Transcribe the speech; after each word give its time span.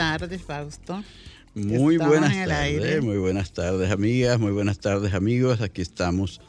Tardes, 0.00 0.40
Fausto. 0.40 1.04
Muy 1.54 1.98
buenas 1.98 2.32
tardes, 2.48 3.04
muy 3.04 3.18
buenas 3.18 3.52
tardes, 3.52 3.90
amigas, 3.90 4.40
muy 4.40 4.50
buenas 4.50 4.78
tardes, 4.78 5.12
amigos. 5.12 5.60
Aquí 5.60 5.82
estamos 5.82 6.40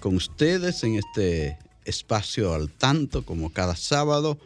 con 0.00 0.16
ustedes 0.16 0.82
en 0.82 0.96
este 0.96 1.56
espacio 1.84 2.52
al 2.52 2.68
tanto, 2.68 3.24
como 3.24 3.52
cada 3.52 3.76
sábado, 3.76 4.40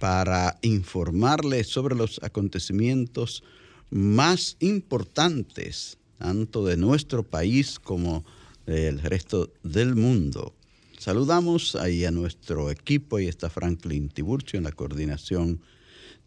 para 0.00 0.58
informarles 0.62 1.68
sobre 1.68 1.94
los 1.94 2.20
acontecimientos 2.24 3.44
más 3.90 4.56
importantes, 4.58 5.98
tanto 6.18 6.64
de 6.64 6.76
nuestro 6.76 7.22
país 7.22 7.78
como 7.78 8.24
del 8.66 8.98
resto 9.00 9.52
del 9.62 9.94
mundo. 9.94 10.52
Saludamos 10.98 11.76
ahí 11.76 12.04
a 12.04 12.10
nuestro 12.10 12.72
equipo, 12.72 13.20
y 13.20 13.28
está 13.28 13.48
Franklin 13.50 14.08
Tiburcio 14.08 14.58
en 14.58 14.64
la 14.64 14.72
coordinación 14.72 15.60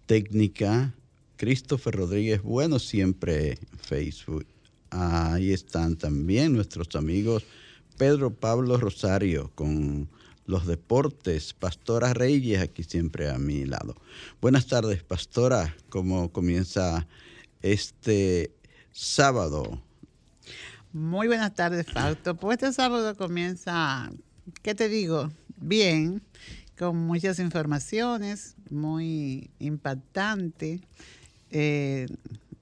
técnica. 0.05 0.95
Christopher 1.37 1.95
Rodríguez, 1.95 2.41
bueno, 2.41 2.79
siempre 2.79 3.57
Facebook. 3.77 4.45
Ahí 4.89 5.51
están 5.51 5.97
también 5.97 6.53
nuestros 6.53 6.95
amigos 6.95 7.43
Pedro 7.97 8.33
Pablo 8.33 8.77
Rosario 8.77 9.51
con 9.55 10.09
los 10.45 10.67
deportes, 10.67 11.53
Pastora 11.53 12.13
Reyes 12.13 12.61
aquí 12.61 12.83
siempre 12.83 13.29
a 13.29 13.37
mi 13.37 13.65
lado. 13.65 13.95
Buenas 14.41 14.67
tardes, 14.67 15.03
Pastora, 15.03 15.75
¿cómo 15.89 16.31
comienza 16.31 17.07
este 17.61 18.51
sábado? 18.91 19.81
Muy 20.93 21.27
buenas 21.27 21.53
tardes, 21.55 21.87
Fausto. 21.91 22.35
Pues 22.35 22.55
este 22.61 22.73
sábado 22.73 23.15
comienza, 23.15 24.11
¿qué 24.61 24.75
te 24.75 24.87
digo? 24.87 25.31
Bien 25.57 26.21
con 26.77 26.97
muchas 26.97 27.39
informaciones, 27.39 28.55
muy 28.69 29.49
impactante, 29.59 30.81
eh, 31.57 32.07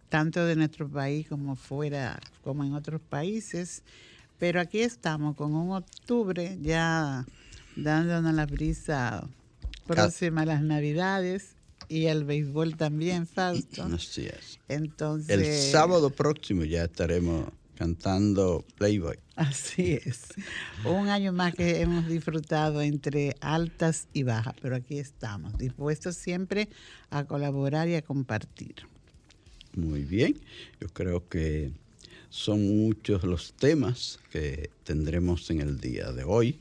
tanto 0.08 0.45
de 0.45 0.55
nuestro 0.55 0.88
país 0.88 1.27
como 1.27 1.55
fuera, 1.55 2.20
como 2.43 2.64
en 2.64 2.76
otros 2.76 3.02
países. 3.02 3.81
Pero 4.37 4.61
aquí 4.61 4.81
estamos 4.81 5.36
con 5.36 5.55
un 5.55 5.71
octubre 5.71 6.59
ya 6.61 7.26
dándonos 7.76 8.31
la 8.36 8.45
brisa 8.45 9.27
próxima 9.87 10.42
a 10.42 10.45
las 10.45 10.61
Navidades 10.61 11.55
y 11.89 12.05
el 12.05 12.23
béisbol 12.23 12.77
también, 12.77 13.26
Fausto. 13.26 13.86
Así 13.86 14.27
es. 14.27 14.59
Entonces. 14.67 15.39
El 15.39 15.71
sábado 15.71 16.11
próximo 16.11 16.64
ya 16.64 16.83
estaremos 16.83 17.48
cantando 17.76 18.64
Playboy. 18.78 19.17
Así 19.36 20.00
es. 20.06 20.34
Un 20.86 21.10
año 21.10 21.34
más 21.34 21.56
que 21.56 21.82
hemos 21.82 22.08
disfrutado 22.08 22.82
entre 22.82 23.36
altas 23.42 24.08
y 24.14 24.23
bajas, 24.23 24.56
pero 24.61 24.76
aquí 24.76 25.00
estamos, 25.00 25.58
dispuestos 25.58 26.16
siempre 26.16 26.70
a 27.10 27.26
colaborar 27.26 27.88
y 27.89 27.95
a 27.95 28.02
compartir. 28.02 28.76
Muy 29.76 30.04
bien, 30.04 30.39
yo 30.80 30.88
creo 30.89 31.28
que 31.28 31.72
son 32.30 32.86
muchos 32.86 33.23
los 33.23 33.54
temas 33.54 34.20
que 34.32 34.70
tendremos 34.84 35.50
en 35.50 35.61
el 35.61 35.80
día 35.80 36.11
de 36.11 36.23
hoy 36.23 36.60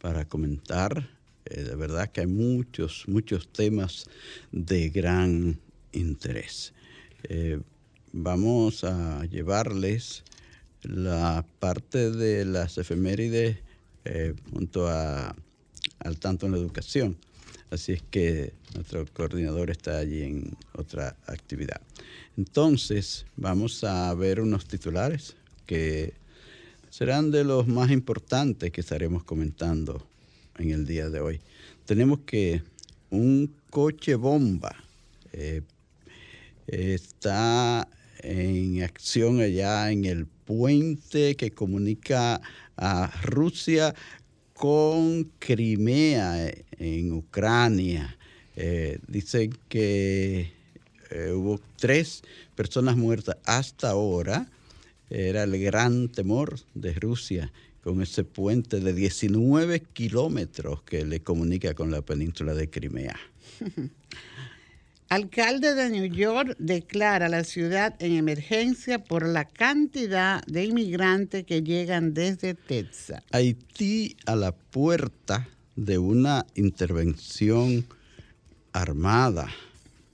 para 0.00 0.24
comentar. 0.24 1.08
Eh, 1.46 1.62
de 1.62 1.74
verdad 1.76 2.10
que 2.10 2.20
hay 2.20 2.26
muchos, 2.26 3.04
muchos 3.08 3.48
temas 3.48 4.06
de 4.52 4.88
gran 4.90 5.58
interés. 5.92 6.72
Eh, 7.24 7.60
vamos 8.12 8.84
a 8.84 9.24
llevarles 9.26 10.22
la 10.84 11.44
parte 11.58 12.10
de 12.10 12.44
las 12.44 12.78
efemérides 12.78 13.58
eh, 14.04 14.34
junto 14.52 14.88
a, 14.88 15.34
al 15.98 16.18
tanto 16.18 16.46
en 16.46 16.52
la 16.52 16.58
educación. 16.58 17.16
Así 17.70 17.92
es 17.92 18.02
que 18.02 18.52
nuestro 18.74 19.04
coordinador 19.12 19.70
está 19.70 19.98
allí 19.98 20.22
en 20.22 20.56
otra 20.74 21.16
actividad. 21.26 21.80
Entonces, 22.36 23.26
vamos 23.36 23.82
a 23.84 24.12
ver 24.14 24.40
unos 24.40 24.66
titulares 24.66 25.36
que 25.66 26.14
serán 26.90 27.30
de 27.30 27.44
los 27.44 27.66
más 27.66 27.90
importantes 27.90 28.70
que 28.70 28.80
estaremos 28.80 29.24
comentando 29.24 30.06
en 30.58 30.70
el 30.70 30.86
día 30.86 31.08
de 31.08 31.20
hoy. 31.20 31.40
Tenemos 31.84 32.20
que 32.20 32.62
un 33.10 33.52
coche 33.70 34.14
bomba 34.14 34.74
eh, 35.32 35.62
está 36.66 37.88
en 38.20 38.82
acción 38.82 39.40
allá 39.40 39.90
en 39.90 40.04
el 40.04 40.26
puente 40.44 41.36
que 41.36 41.50
comunica 41.50 42.40
a 42.76 43.10
Rusia 43.22 43.94
con 44.52 45.24
Crimea 45.38 46.52
en 46.78 47.12
Ucrania. 47.12 48.16
Eh, 48.56 48.98
dicen 49.08 49.56
que 49.68 50.52
eh, 51.10 51.32
hubo 51.32 51.60
tres 51.76 52.22
personas 52.54 52.96
muertas 52.96 53.36
hasta 53.44 53.90
ahora. 53.90 54.48
Era 55.10 55.42
el 55.42 55.60
gran 55.60 56.08
temor 56.08 56.58
de 56.74 56.94
Rusia 56.94 57.52
con 57.82 58.00
ese 58.00 58.24
puente 58.24 58.80
de 58.80 58.94
19 58.94 59.80
kilómetros 59.92 60.82
que 60.82 61.04
le 61.04 61.20
comunica 61.20 61.74
con 61.74 61.90
la 61.90 62.00
península 62.00 62.54
de 62.54 62.70
Crimea. 62.70 63.16
Alcalde 65.08 65.74
de 65.74 65.90
New 65.90 66.06
York 66.06 66.56
declara 66.58 67.28
la 67.28 67.44
ciudad 67.44 67.94
en 68.00 68.16
emergencia 68.16 68.98
por 68.98 69.26
la 69.26 69.44
cantidad 69.44 70.42
de 70.46 70.64
inmigrantes 70.64 71.44
que 71.44 71.62
llegan 71.62 72.14
desde 72.14 72.54
Texas. 72.54 73.22
Haití 73.30 74.16
a 74.26 74.34
la 74.34 74.52
puerta 74.52 75.46
de 75.76 75.98
una 75.98 76.46
intervención 76.54 77.86
armada. 78.72 79.48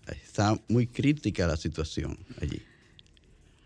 Está 0.06 0.58
muy 0.68 0.86
crítica 0.86 1.46
la 1.46 1.56
situación 1.56 2.18
allí. 2.40 2.60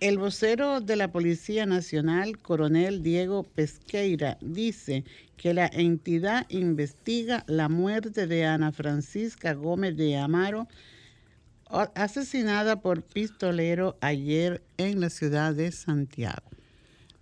El 0.00 0.18
vocero 0.18 0.80
de 0.80 0.96
la 0.96 1.10
Policía 1.10 1.64
Nacional, 1.64 2.38
coronel 2.38 3.02
Diego 3.02 3.44
Pesqueira, 3.44 4.36
dice 4.42 5.04
que 5.38 5.54
la 5.54 5.66
entidad 5.66 6.44
investiga 6.50 7.42
la 7.46 7.70
muerte 7.70 8.26
de 8.26 8.44
Ana 8.44 8.70
Francisca 8.72 9.54
Gómez 9.54 9.96
de 9.96 10.18
Amaro, 10.18 10.68
asesinada 11.94 12.80
por 12.80 13.02
pistolero 13.02 13.96
ayer 14.00 14.62
en 14.76 15.00
la 15.00 15.10
ciudad 15.10 15.54
de 15.54 15.72
Santiago. 15.72 16.42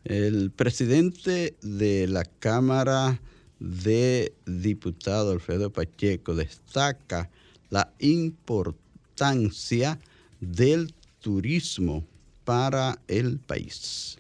El 0.05 0.51
presidente 0.51 1.57
de 1.63 2.09
la 2.09 2.25
Cámara 2.25 3.21
de 3.61 4.35
Diputados, 4.47 5.33
Alfredo 5.33 5.73
Pacheco, 5.73 6.35
destaca 6.35 7.31
la 7.71 7.93
importancia 8.01 9.99
del 10.41 10.93
turismo 11.21 12.05
para 12.45 12.99
el 13.07 13.39
país. 13.39 14.19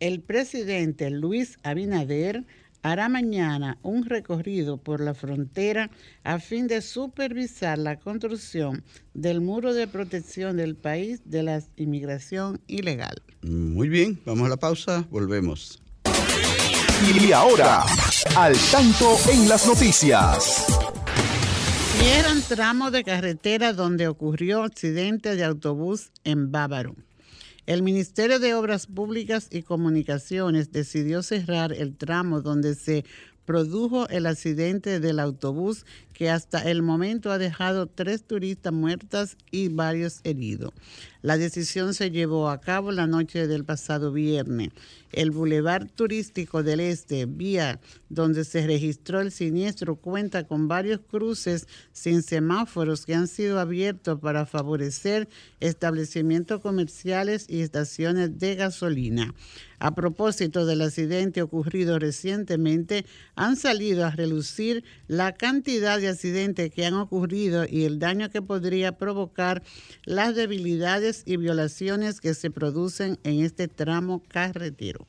El 0.00 0.20
presidente 0.20 1.10
Luis 1.10 1.58
Abinader 1.62 2.44
hará 2.82 3.08
mañana 3.08 3.78
un 3.82 4.04
recorrido 4.04 4.76
por 4.76 5.00
la 5.00 5.14
frontera 5.14 5.90
a 6.24 6.38
fin 6.38 6.66
de 6.66 6.82
supervisar 6.82 7.78
la 7.78 7.98
construcción 7.98 8.84
del 9.14 9.40
muro 9.40 9.72
de 9.72 9.86
protección 9.86 10.56
del 10.56 10.76
país 10.76 11.22
de 11.24 11.42
la 11.42 11.62
inmigración 11.76 12.60
ilegal. 12.66 13.22
Muy 13.42 13.88
bien, 13.88 14.20
vamos 14.24 14.46
a 14.46 14.50
la 14.50 14.56
pausa, 14.56 15.06
volvemos. 15.10 15.82
Y 17.04 17.32
ahora, 17.32 17.84
al 18.36 18.56
tanto 18.70 19.16
en 19.30 19.48
las 19.48 19.66
noticias. 19.66 20.66
Cierran 21.98 22.42
tramo 22.42 22.90
de 22.90 23.04
carretera 23.04 23.72
donde 23.72 24.08
ocurrió 24.08 24.62
accidente 24.62 25.34
de 25.36 25.44
autobús 25.44 26.10
en 26.24 26.52
Bávaro. 26.52 26.94
El 27.64 27.84
Ministerio 27.84 28.40
de 28.40 28.54
Obras 28.54 28.88
Públicas 28.88 29.46
y 29.52 29.62
Comunicaciones 29.62 30.72
decidió 30.72 31.22
cerrar 31.22 31.72
el 31.72 31.96
tramo 31.96 32.40
donde 32.40 32.74
se 32.74 33.04
produjo 33.44 34.08
el 34.08 34.26
accidente 34.26 34.98
del 34.98 35.20
autobús 35.20 35.86
que 36.22 36.30
hasta 36.30 36.60
el 36.70 36.82
momento 36.82 37.32
ha 37.32 37.38
dejado 37.38 37.88
tres 37.88 38.22
turistas 38.22 38.72
muertas 38.72 39.36
y 39.50 39.66
varios 39.66 40.20
heridos. 40.22 40.70
La 41.20 41.36
decisión 41.36 41.94
se 41.94 42.12
llevó 42.12 42.48
a 42.48 42.60
cabo 42.60 42.92
la 42.92 43.08
noche 43.08 43.48
del 43.48 43.64
pasado 43.64 44.12
viernes. 44.12 44.70
El 45.10 45.32
bulevar 45.32 45.88
turístico 45.88 46.62
del 46.62 46.78
Este, 46.78 47.26
vía 47.26 47.80
donde 48.08 48.44
se 48.44 48.66
registró 48.66 49.20
el 49.20 49.30
siniestro, 49.30 49.96
cuenta 49.96 50.46
con 50.46 50.68
varios 50.68 51.00
cruces 51.00 51.66
sin 51.92 52.22
semáforos 52.22 53.04
que 53.04 53.14
han 53.14 53.28
sido 53.28 53.58
abiertos 53.60 54.20
para 54.20 54.46
favorecer 54.46 55.28
establecimientos 55.60 56.60
comerciales 56.60 57.46
y 57.48 57.62
estaciones 57.62 58.38
de 58.38 58.54
gasolina. 58.54 59.34
A 59.78 59.94
propósito 59.94 60.64
del 60.64 60.82
accidente 60.82 61.42
ocurrido 61.42 61.98
recientemente, 61.98 63.04
han 63.34 63.56
salido 63.56 64.06
a 64.06 64.10
relucir 64.10 64.84
la 65.08 65.32
cantidad 65.32 66.00
de 66.00 66.11
accidentes 66.12 66.70
que 66.70 66.86
han 66.86 66.94
ocurrido 66.94 67.66
y 67.68 67.84
el 67.84 67.98
daño 67.98 68.30
que 68.30 68.42
podría 68.42 68.92
provocar 68.98 69.62
las 70.04 70.34
debilidades 70.34 71.22
y 71.26 71.36
violaciones 71.36 72.20
que 72.20 72.34
se 72.34 72.50
producen 72.50 73.18
en 73.24 73.44
este 73.44 73.68
tramo 73.68 74.22
carretero. 74.28 75.06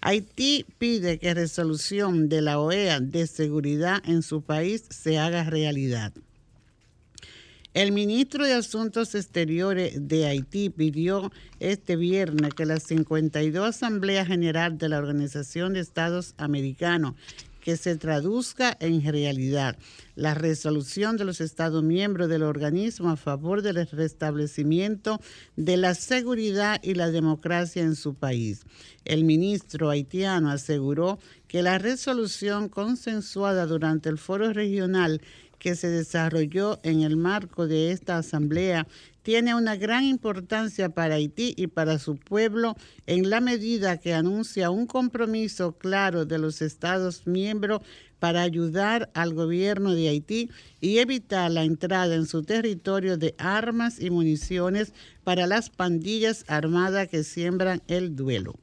Haití 0.00 0.66
pide 0.78 1.18
que 1.18 1.32
resolución 1.32 2.28
de 2.28 2.42
la 2.42 2.58
OEA 2.58 3.00
de 3.00 3.26
seguridad 3.26 4.02
en 4.04 4.22
su 4.22 4.42
país 4.42 4.84
se 4.90 5.18
haga 5.18 5.44
realidad. 5.44 6.12
El 7.74 7.92
ministro 7.92 8.44
de 8.44 8.52
Asuntos 8.52 9.14
Exteriores 9.14 10.08
de 10.08 10.26
Haití 10.26 10.68
pidió 10.68 11.32
este 11.58 11.96
viernes 11.96 12.52
que 12.52 12.66
la 12.66 12.78
52 12.78 13.64
Asamblea 13.64 14.26
General 14.26 14.76
de 14.76 14.90
la 14.90 14.98
Organización 14.98 15.72
de 15.72 15.80
Estados 15.80 16.34
Americanos 16.36 17.14
que 17.62 17.76
se 17.76 17.96
traduzca 17.96 18.76
en 18.80 19.02
realidad 19.02 19.78
la 20.16 20.34
resolución 20.34 21.16
de 21.16 21.24
los 21.24 21.40
Estados 21.40 21.82
miembros 21.82 22.28
del 22.28 22.42
organismo 22.42 23.08
a 23.08 23.16
favor 23.16 23.62
del 23.62 23.86
restablecimiento 23.86 25.20
de 25.56 25.76
la 25.76 25.94
seguridad 25.94 26.80
y 26.82 26.94
la 26.94 27.10
democracia 27.10 27.82
en 27.82 27.94
su 27.94 28.14
país. 28.14 28.64
El 29.04 29.24
ministro 29.24 29.88
haitiano 29.88 30.50
aseguró 30.50 31.18
que 31.46 31.62
la 31.62 31.78
resolución 31.78 32.68
consensuada 32.68 33.64
durante 33.64 34.08
el 34.08 34.18
foro 34.18 34.52
regional 34.52 35.22
que 35.62 35.76
se 35.76 35.88
desarrolló 35.88 36.80
en 36.82 37.02
el 37.02 37.16
marco 37.16 37.68
de 37.68 37.92
esta 37.92 38.18
asamblea 38.18 38.88
tiene 39.22 39.54
una 39.54 39.76
gran 39.76 40.04
importancia 40.04 40.88
para 40.88 41.14
Haití 41.14 41.54
y 41.56 41.68
para 41.68 41.98
su 41.98 42.16
pueblo 42.16 42.76
en 43.06 43.30
la 43.30 43.40
medida 43.40 43.98
que 43.98 44.14
anuncia 44.14 44.70
un 44.70 44.86
compromiso 44.86 45.72
claro 45.78 46.24
de 46.24 46.38
los 46.38 46.62
Estados 46.62 47.26
miembros 47.26 47.80
para 48.18 48.42
ayudar 48.42 49.10
al 49.14 49.34
gobierno 49.34 49.94
de 49.94 50.08
Haití 50.08 50.50
y 50.80 50.98
evitar 50.98 51.50
la 51.50 51.64
entrada 51.64 52.14
en 52.14 52.26
su 52.26 52.44
territorio 52.44 53.16
de 53.16 53.34
armas 53.38 54.00
y 54.00 54.10
municiones 54.10 54.92
para 55.24 55.46
las 55.46 55.70
pandillas 55.70 56.44
armadas 56.46 57.08
que 57.08 57.24
siembran 57.24 57.82
el 57.88 58.14
duelo. 58.14 58.54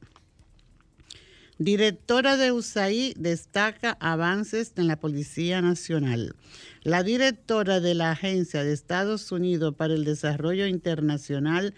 Directora 1.58 2.38
de 2.38 2.52
USAID 2.52 3.18
destaca 3.18 3.98
avances 4.00 4.72
en 4.76 4.86
la 4.86 4.96
Policía 4.96 5.60
Nacional. 5.60 6.34
La 6.82 7.02
directora 7.02 7.78
de 7.78 7.92
la 7.94 8.12
Agencia 8.12 8.64
de 8.64 8.72
Estados 8.72 9.32
Unidos 9.32 9.74
para 9.74 9.92
el 9.92 10.04
Desarrollo 10.04 10.66
Internacional, 10.66 11.74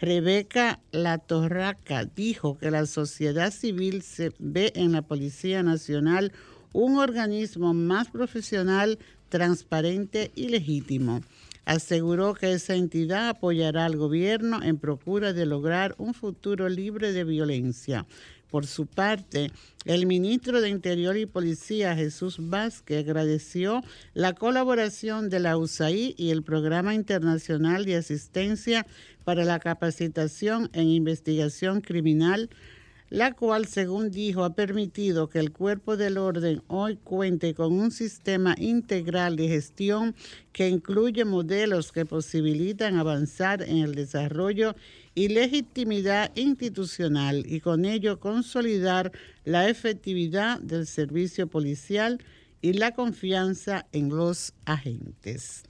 Rebeca 0.00 0.80
Latorraca, 0.92 2.06
dijo 2.06 2.56
que 2.56 2.70
la 2.70 2.86
sociedad 2.86 3.52
civil 3.52 4.00
se 4.00 4.32
ve 4.38 4.72
en 4.74 4.92
la 4.92 5.02
Policía 5.02 5.62
Nacional 5.62 6.32
un 6.72 6.96
organismo 6.96 7.74
más 7.74 8.08
profesional, 8.08 8.98
transparente 9.28 10.32
y 10.34 10.48
legítimo. 10.48 11.20
Aseguró 11.66 12.32
que 12.32 12.52
esa 12.52 12.76
entidad 12.76 13.28
apoyará 13.28 13.84
al 13.84 13.96
gobierno 13.96 14.62
en 14.62 14.78
procura 14.78 15.34
de 15.34 15.44
lograr 15.44 15.94
un 15.98 16.14
futuro 16.14 16.70
libre 16.70 17.12
de 17.12 17.24
violencia. 17.24 18.06
Por 18.50 18.66
su 18.66 18.86
parte, 18.86 19.50
el 19.84 20.06
ministro 20.06 20.60
de 20.60 20.68
Interior 20.68 21.16
y 21.16 21.26
Policía, 21.26 21.96
Jesús 21.96 22.36
Vázquez, 22.38 23.00
agradeció 23.00 23.82
la 24.14 24.34
colaboración 24.34 25.28
de 25.28 25.40
la 25.40 25.56
USAID 25.56 26.14
y 26.16 26.30
el 26.30 26.42
Programa 26.42 26.94
Internacional 26.94 27.84
de 27.84 27.96
Asistencia 27.96 28.86
para 29.24 29.44
la 29.44 29.58
Capacitación 29.58 30.70
en 30.72 30.88
Investigación 30.88 31.80
Criminal 31.80 32.48
la 33.08 33.32
cual, 33.32 33.66
según 33.66 34.10
dijo, 34.10 34.44
ha 34.44 34.54
permitido 34.54 35.28
que 35.28 35.38
el 35.38 35.52
cuerpo 35.52 35.96
del 35.96 36.18
orden 36.18 36.62
hoy 36.66 36.96
cuente 36.96 37.54
con 37.54 37.72
un 37.72 37.90
sistema 37.90 38.54
integral 38.58 39.36
de 39.36 39.48
gestión 39.48 40.14
que 40.52 40.68
incluye 40.68 41.24
modelos 41.24 41.92
que 41.92 42.04
posibilitan 42.04 42.96
avanzar 42.96 43.62
en 43.62 43.78
el 43.78 43.94
desarrollo 43.94 44.74
y 45.14 45.28
legitimidad 45.28 46.30
institucional 46.34 47.44
y 47.46 47.60
con 47.60 47.84
ello 47.84 48.18
consolidar 48.18 49.12
la 49.44 49.68
efectividad 49.68 50.60
del 50.60 50.86
servicio 50.86 51.46
policial 51.46 52.18
y 52.60 52.72
la 52.72 52.92
confianza 52.92 53.86
en 53.92 54.08
los 54.08 54.52
agentes. 54.64 55.62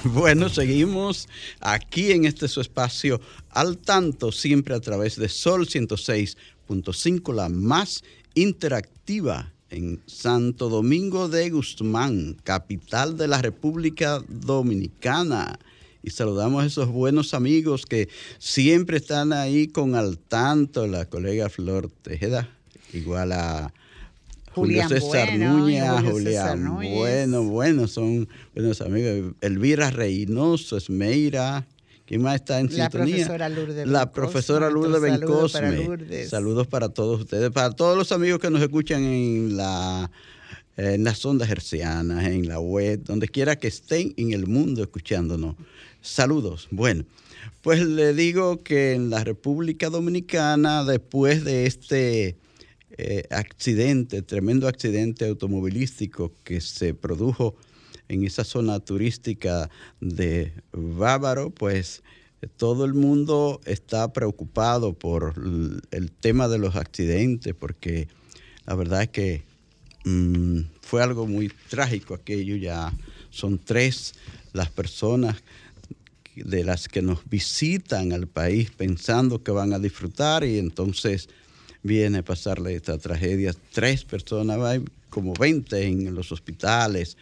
Bueno, 0.04 0.48
seguimos 0.48 1.28
aquí 1.60 2.12
en 2.12 2.24
este 2.24 2.48
su 2.48 2.60
espacio 2.60 3.20
al 3.50 3.76
tanto, 3.76 4.32
siempre 4.32 4.74
a 4.74 4.80
través 4.80 5.16
de 5.16 5.28
Sol 5.28 5.66
106.5, 5.66 7.34
la 7.34 7.50
más 7.50 8.02
interactiva 8.34 9.52
en 9.68 10.00
Santo 10.06 10.70
Domingo 10.70 11.28
de 11.28 11.50
Guzmán, 11.50 12.36
capital 12.44 13.18
de 13.18 13.28
la 13.28 13.42
República 13.42 14.24
Dominicana. 14.26 15.58
Y 16.02 16.10
saludamos 16.10 16.62
a 16.62 16.66
esos 16.66 16.88
buenos 16.88 17.34
amigos 17.34 17.84
que 17.84 18.08
siempre 18.38 18.96
están 18.96 19.34
ahí 19.34 19.68
con 19.68 19.94
al 19.94 20.18
tanto, 20.18 20.86
la 20.86 21.04
colega 21.04 21.50
Flor 21.50 21.90
Tejeda, 22.02 22.48
igual 22.94 23.32
a 23.32 23.74
Julio 24.54 24.88
César 24.88 25.36
Nuña, 25.38 26.02
Julián 26.02 26.74
Bueno, 26.74 27.44
bueno, 27.44 27.86
son 27.86 28.28
buenos 28.54 28.80
amigos. 28.80 29.34
Elvira 29.40 29.90
Reynoso, 29.90 30.76
Esmeira. 30.76 31.66
¿Quién 32.06 32.22
más 32.22 32.34
está 32.36 32.58
en 32.58 32.76
la 32.76 32.90
Profesora 32.90 33.48
Lourdes 33.48 33.86
la 33.86 34.10
profesora 34.10 34.68
Lourdes 34.68 35.00
Bencosme. 35.00 36.26
Saludos 36.26 36.66
para 36.66 36.88
todos 36.88 37.20
ustedes, 37.20 37.50
para 37.50 37.70
todos 37.70 37.96
los 37.96 38.10
amigos 38.10 38.40
que 38.40 38.50
nos 38.50 38.60
escuchan 38.60 39.04
en 39.04 39.56
la 39.56 40.10
en 40.76 41.04
las 41.04 41.24
ondas 41.24 41.50
hercianas, 41.50 42.24
en 42.24 42.48
la 42.48 42.58
web, 42.58 43.02
donde 43.04 43.28
quiera 43.28 43.56
que 43.56 43.68
estén 43.68 44.14
en 44.16 44.32
el 44.32 44.46
mundo 44.46 44.82
escuchándonos. 44.82 45.54
Saludos. 46.00 46.66
Bueno, 46.70 47.04
pues 47.60 47.86
le 47.86 48.14
digo 48.14 48.62
que 48.62 48.94
en 48.94 49.10
la 49.10 49.22
República 49.22 49.90
Dominicana, 49.90 50.84
después 50.84 51.44
de 51.44 51.66
este 51.66 52.36
eh, 53.02 53.26
accidente, 53.30 54.20
tremendo 54.20 54.68
accidente 54.68 55.26
automovilístico 55.26 56.32
que 56.44 56.60
se 56.60 56.92
produjo 56.92 57.56
en 58.08 58.26
esa 58.26 58.44
zona 58.44 58.78
turística 58.80 59.70
de 60.02 60.52
Bávaro, 60.72 61.48
pues 61.48 62.02
todo 62.58 62.84
el 62.84 62.92
mundo 62.92 63.60
está 63.64 64.12
preocupado 64.12 64.92
por 64.92 65.34
el 65.90 66.12
tema 66.12 66.48
de 66.48 66.58
los 66.58 66.76
accidentes, 66.76 67.54
porque 67.54 68.08
la 68.66 68.74
verdad 68.74 69.04
es 69.04 69.08
que 69.08 69.44
mm, 70.04 70.60
fue 70.82 71.02
algo 71.02 71.26
muy 71.26 71.50
trágico 71.70 72.12
aquello, 72.12 72.56
ya 72.56 72.92
son 73.30 73.58
tres 73.58 74.14
las 74.52 74.68
personas 74.68 75.36
de 76.34 76.64
las 76.64 76.86
que 76.88 77.00
nos 77.00 77.26
visitan 77.30 78.12
al 78.12 78.26
país 78.26 78.70
pensando 78.70 79.42
que 79.42 79.52
van 79.52 79.72
a 79.72 79.78
disfrutar 79.78 80.44
y 80.44 80.58
entonces 80.58 81.30
viene 81.82 82.18
a 82.18 82.24
pasarle 82.24 82.74
esta 82.74 82.98
tragedia. 82.98 83.54
Tres 83.72 84.04
personas, 84.04 84.60
hay 84.60 84.82
como 85.08 85.32
20 85.34 85.82
en 85.82 86.14
los 86.14 86.32
hospitales. 86.32 87.16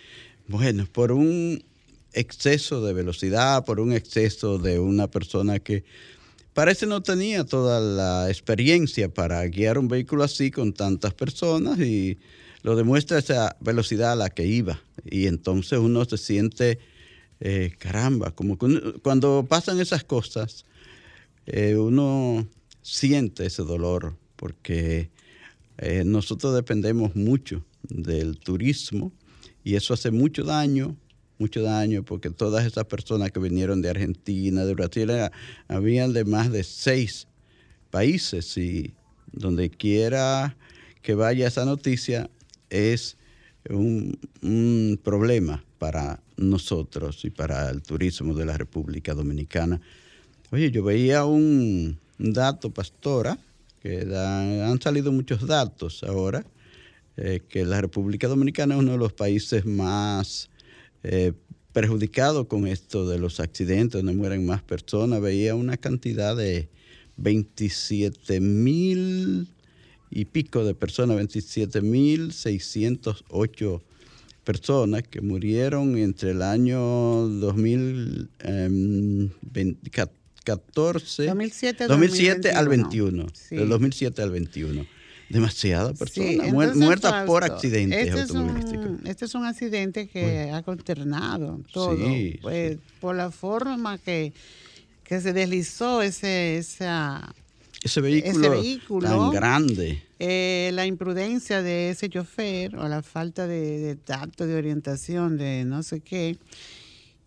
Bueno, 0.47 0.87
por 0.91 1.13
un 1.13 1.63
exceso 2.13 2.85
de 2.85 2.93
velocidad, 2.93 3.65
por 3.65 3.81
un 3.81 3.93
exceso 3.93 4.59
de 4.59 4.79
una 4.79 5.09
persona 5.09 5.59
que 5.59 5.85
parece 6.55 6.87
no 6.87 7.03
tenía 7.03 7.45
toda 7.45 7.81
la 7.81 8.29
experiencia 8.29 9.09
para 9.09 9.47
guiar 9.47 9.79
un 9.79 9.89
vehículo 9.89 10.25
así 10.25 10.51
con 10.51 10.73
tantas 10.73 11.15
personas 11.15 11.79
y 11.79 12.19
lo 12.63 12.75
demuestra 12.77 13.19
esa 13.19 13.57
velocidad 13.61 14.13
a 14.13 14.17
la 14.17 14.31
que 14.31 14.47
iba. 14.47 14.81
Y 15.05 15.27
entonces 15.27 15.79
uno 15.79 16.05
se 16.05 16.19
siente, 16.19 16.79
eh, 17.41 17.73
caramba, 17.79 18.33
como 18.33 18.59
cuando 19.03 19.47
pasan 19.49 19.81
esas 19.81 20.03
cosas, 20.03 20.65
eh, 21.47 21.77
uno 21.77 22.47
siente 22.83 23.47
ese 23.47 23.63
dolor 23.63 24.17
porque 24.39 25.11
eh, 25.77 26.05
nosotros 26.07 26.55
dependemos 26.55 27.15
mucho 27.15 27.63
del 27.83 28.39
turismo 28.39 29.13
y 29.65 29.75
eso 29.75 29.93
hace 29.93 30.11
mucho 30.11 30.45
daño 30.45 30.97
mucho 31.39 31.63
daño 31.63 32.03
porque 32.03 32.31
todas 32.31 32.67
esas 32.67 32.85
personas 32.87 33.31
que 33.31 33.39
vinieron 33.39 33.81
de 33.81 33.91
Argentina, 33.91 34.65
de 34.65 34.75
Brasil, 34.75 35.09
habían 35.69 36.13
de 36.13 36.25
más 36.25 36.51
de 36.51 36.65
seis 36.65 37.29
países 37.91 38.57
y 38.57 38.95
donde 39.31 39.71
quiera 39.71 40.57
que 41.01 41.15
vaya 41.15 41.47
esa 41.47 41.65
noticia 41.65 42.29
es 42.71 43.17
un 43.71 45.01
problema 45.05 45.63
para 45.79 46.21
nosotros 46.37 47.25
y 47.25 47.31
para 47.31 47.71
el 47.71 47.83
turismo 47.83 48.35
de 48.35 48.47
la 48.47 48.57
República 48.57 49.15
Dominicana. 49.15 49.81
Oye, 50.51 50.71
yo 50.71 50.83
veía 50.83 51.25
un, 51.25 51.99
dato, 52.19 52.71
pastora, 52.71 53.39
han 54.15 54.81
salido 54.81 55.13
muchos 55.13 55.47
datos 55.47 56.03
ahora, 56.03 56.45
eh, 57.17 57.41
que 57.49 57.65
la 57.65 57.81
República 57.81 58.29
Dominicana 58.29 58.75
es 58.75 58.81
uno 58.81 58.93
de 58.93 58.99
los 58.99 59.13
países 59.13 59.65
más 59.65 60.51
eh, 61.03 61.33
perjudicados 61.73 62.47
con 62.47 62.67
esto 62.67 63.09
de 63.09 63.19
los 63.19 63.41
accidentes, 63.41 64.01
donde 64.01 64.15
mueren 64.15 64.47
más 64.47 64.63
personas. 64.63 65.21
Veía 65.21 65.55
una 65.55 65.77
cantidad 65.77 66.37
de 66.37 66.69
27 67.17 68.41
mil 68.41 69.49
y 70.11 70.25
pico 70.25 70.65
de 70.65 70.75
personas, 70.75 71.17
27 71.17 71.83
mil 71.83 72.33
608 72.33 73.83
personas 74.45 75.03
que 75.03 75.21
murieron 75.21 75.99
entre 75.99 76.31
el 76.31 76.41
año 76.43 77.29
2014, 77.29 80.18
2007, 80.57 81.87
2007 81.87 82.51
al 82.51 82.69
21, 82.69 83.27
del 83.51 83.69
2007 83.69 84.23
al 84.23 84.31
21. 84.31 84.87
Demasiadas 85.29 85.99
personas 85.99 86.75
muertas 86.75 87.27
por 87.27 87.45
accidentes 87.45 88.09
este 88.09 88.21
automovilísticos. 88.23 88.85
Es 88.87 88.91
un, 88.91 89.07
este 89.07 89.25
es 89.27 89.35
un 89.35 89.45
accidente 89.45 90.09
que 90.09 90.51
ha 90.51 90.63
consternado 90.63 91.61
todo, 91.71 91.99
pues, 92.41 92.79
por 92.99 93.15
la 93.15 93.31
forma 93.31 93.99
que, 93.99 94.33
que 95.05 95.21
se 95.21 95.35
deslizó 95.35 96.01
ese, 96.01 96.57
esa 96.57 97.35
ese 97.83 98.01
vehículo, 98.01 99.09
tan 99.09 99.31
grande. 99.31 100.03
Eh, 100.19 100.71
la 100.75 100.87
imprudencia 100.87 101.63
de 101.63 101.91
ese 101.91 102.09
chofer 102.09 102.77
o 102.77 102.89
la 102.89 103.03
falta 103.03 103.47
de, 103.47 103.97
tacto, 104.05 104.47
de 104.47 104.57
orientación, 104.57 105.37
de 105.37 105.65
no 105.65 105.83
sé 105.83 106.01
qué. 106.01 106.37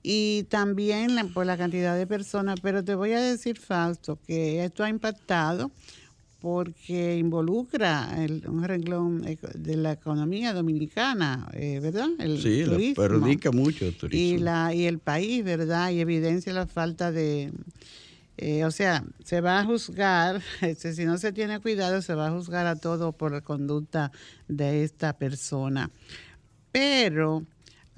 Y 0.03 0.43
también 0.49 1.31
por 1.33 1.45
la 1.45 1.57
cantidad 1.57 1.95
de 1.95 2.07
personas. 2.07 2.59
Pero 2.61 2.83
te 2.83 2.95
voy 2.95 3.13
a 3.13 3.21
decir, 3.21 3.59
Fausto, 3.59 4.17
que 4.25 4.63
esto 4.63 4.83
ha 4.83 4.89
impactado 4.89 5.71
porque 6.39 7.17
involucra 7.19 8.09
un 8.47 8.63
renglón 8.63 9.21
de 9.21 9.75
la 9.75 9.91
economía 9.91 10.53
dominicana, 10.53 11.47
eh, 11.53 11.79
¿verdad? 11.79 12.09
El 12.17 12.41
sí, 12.41 12.93
perjudica 12.95 13.51
mucho 13.51 13.85
el 13.85 13.95
turismo. 13.95 14.19
Y, 14.19 14.39
la, 14.39 14.73
y 14.73 14.85
el 14.85 14.97
país, 14.97 15.43
¿verdad? 15.43 15.91
Y 15.91 15.99
evidencia 15.99 16.51
la 16.51 16.65
falta 16.65 17.11
de 17.11 17.51
eh, 18.37 18.65
o 18.65 18.71
sea, 18.71 19.03
se 19.23 19.39
va 19.39 19.59
a 19.59 19.65
juzgar, 19.65 20.41
este, 20.61 20.95
si 20.95 21.05
no 21.05 21.19
se 21.19 21.31
tiene 21.31 21.59
cuidado, 21.59 22.01
se 22.01 22.15
va 22.15 22.27
a 22.27 22.31
juzgar 22.31 22.65
a 22.65 22.75
todo 22.75 23.11
por 23.11 23.31
la 23.31 23.41
conducta 23.41 24.11
de 24.47 24.83
esta 24.83 25.13
persona. 25.13 25.91
Pero 26.71 27.45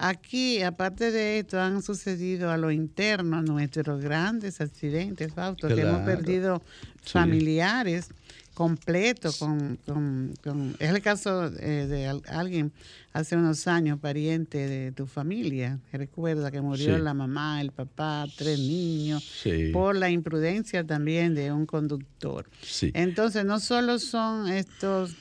aquí, 0.03 0.61
aparte 0.61 1.11
de 1.11 1.39
esto, 1.39 1.59
han 1.59 1.81
sucedido 1.81 2.51
a 2.51 2.57
lo 2.57 2.71
interno 2.71 3.41
nuestros 3.41 4.01
grandes 4.01 4.59
accidentes, 4.59 5.33
Fausto, 5.33 5.67
que 5.69 5.81
hemos 5.81 6.01
perdido 6.01 6.61
familiares 7.01 8.09
completo, 8.53 9.31
con, 9.39 9.79
con, 9.85 10.75
es 10.77 10.89
el 10.89 11.01
caso 11.01 11.47
eh, 11.59 11.87
de 11.87 12.21
alguien 12.27 12.71
hace 13.11 13.35
unos 13.35 13.67
años, 13.67 13.99
pariente 13.99 14.67
de 14.67 14.91
tu 14.91 15.07
familia, 15.07 15.79
recuerda 15.91 16.51
que 16.51 16.61
murió 16.61 16.97
la 16.97 17.13
mamá, 17.13 17.61
el 17.61 17.71
papá, 17.71 18.25
tres 18.37 18.59
niños, 18.59 19.43
por 19.71 19.95
la 19.95 20.09
imprudencia 20.09 20.83
también 20.83 21.33
de 21.33 21.51
un 21.51 21.65
conductor. 21.65 22.49
Entonces, 22.93 23.45
no 23.45 23.59
solo 23.59 23.99
son 23.99 24.49
estos... 24.49 25.15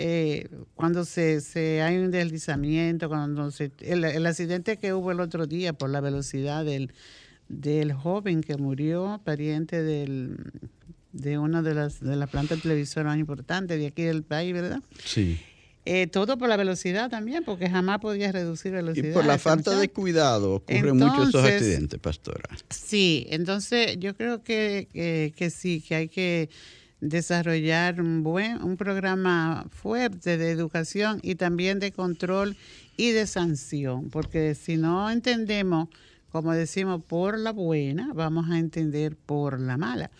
Eh, 0.00 0.48
cuando 0.76 1.04
se, 1.04 1.40
se, 1.40 1.82
hay 1.82 1.96
un 1.96 2.12
deslizamiento, 2.12 3.08
cuando 3.08 3.50
se, 3.50 3.72
el, 3.80 4.04
el 4.04 4.26
accidente 4.26 4.76
que 4.76 4.92
hubo 4.92 5.10
el 5.10 5.18
otro 5.18 5.46
día 5.46 5.72
por 5.72 5.90
la 5.90 6.00
velocidad 6.00 6.64
del, 6.64 6.92
del 7.48 7.92
joven 7.92 8.42
que 8.42 8.56
murió, 8.56 9.20
pariente 9.24 9.82
del, 9.82 10.36
de 11.12 11.38
una 11.38 11.62
de 11.62 11.74
las 11.74 11.98
de 12.00 12.14
las 12.14 12.30
plantas 12.30 12.62
televisoras 12.62 13.10
más 13.10 13.18
importantes 13.18 13.76
de 13.76 13.88
aquí 13.88 14.02
del 14.02 14.22
país, 14.22 14.52
¿verdad? 14.52 14.80
Sí. 15.04 15.40
Eh, 15.84 16.06
todo 16.06 16.38
por 16.38 16.48
la 16.48 16.56
velocidad 16.56 17.10
también, 17.10 17.42
porque 17.44 17.68
jamás 17.68 17.98
podías 17.98 18.32
reducir 18.32 18.70
velocidad. 18.72 19.10
Y 19.10 19.12
por 19.14 19.24
la 19.24 19.38
falta 19.38 19.76
de 19.76 19.88
cuidado 19.88 20.56
ocurren 20.56 20.96
muchos 20.96 21.30
esos 21.30 21.44
accidentes, 21.44 21.98
pastora. 21.98 22.56
Sí, 22.68 23.26
entonces 23.30 23.96
yo 23.98 24.14
creo 24.14 24.44
que, 24.44 24.86
que, 25.34 25.50
sí, 25.50 25.80
que 25.80 25.94
hay 25.94 26.08
que 26.08 26.50
desarrollar 27.00 28.00
un 28.00 28.22
buen 28.22 28.62
un 28.62 28.76
programa 28.76 29.66
fuerte 29.70 30.36
de 30.36 30.50
educación 30.50 31.20
y 31.22 31.36
también 31.36 31.78
de 31.78 31.92
control 31.92 32.56
y 32.96 33.10
de 33.12 33.26
sanción, 33.26 34.10
porque 34.10 34.54
si 34.54 34.76
no 34.76 35.10
entendemos, 35.10 35.88
como 36.30 36.52
decimos, 36.52 37.02
por 37.06 37.38
la 37.38 37.52
buena, 37.52 38.12
vamos 38.14 38.50
a 38.50 38.58
entender 38.58 39.16
por 39.16 39.60
la 39.60 39.76
mala. 39.76 40.10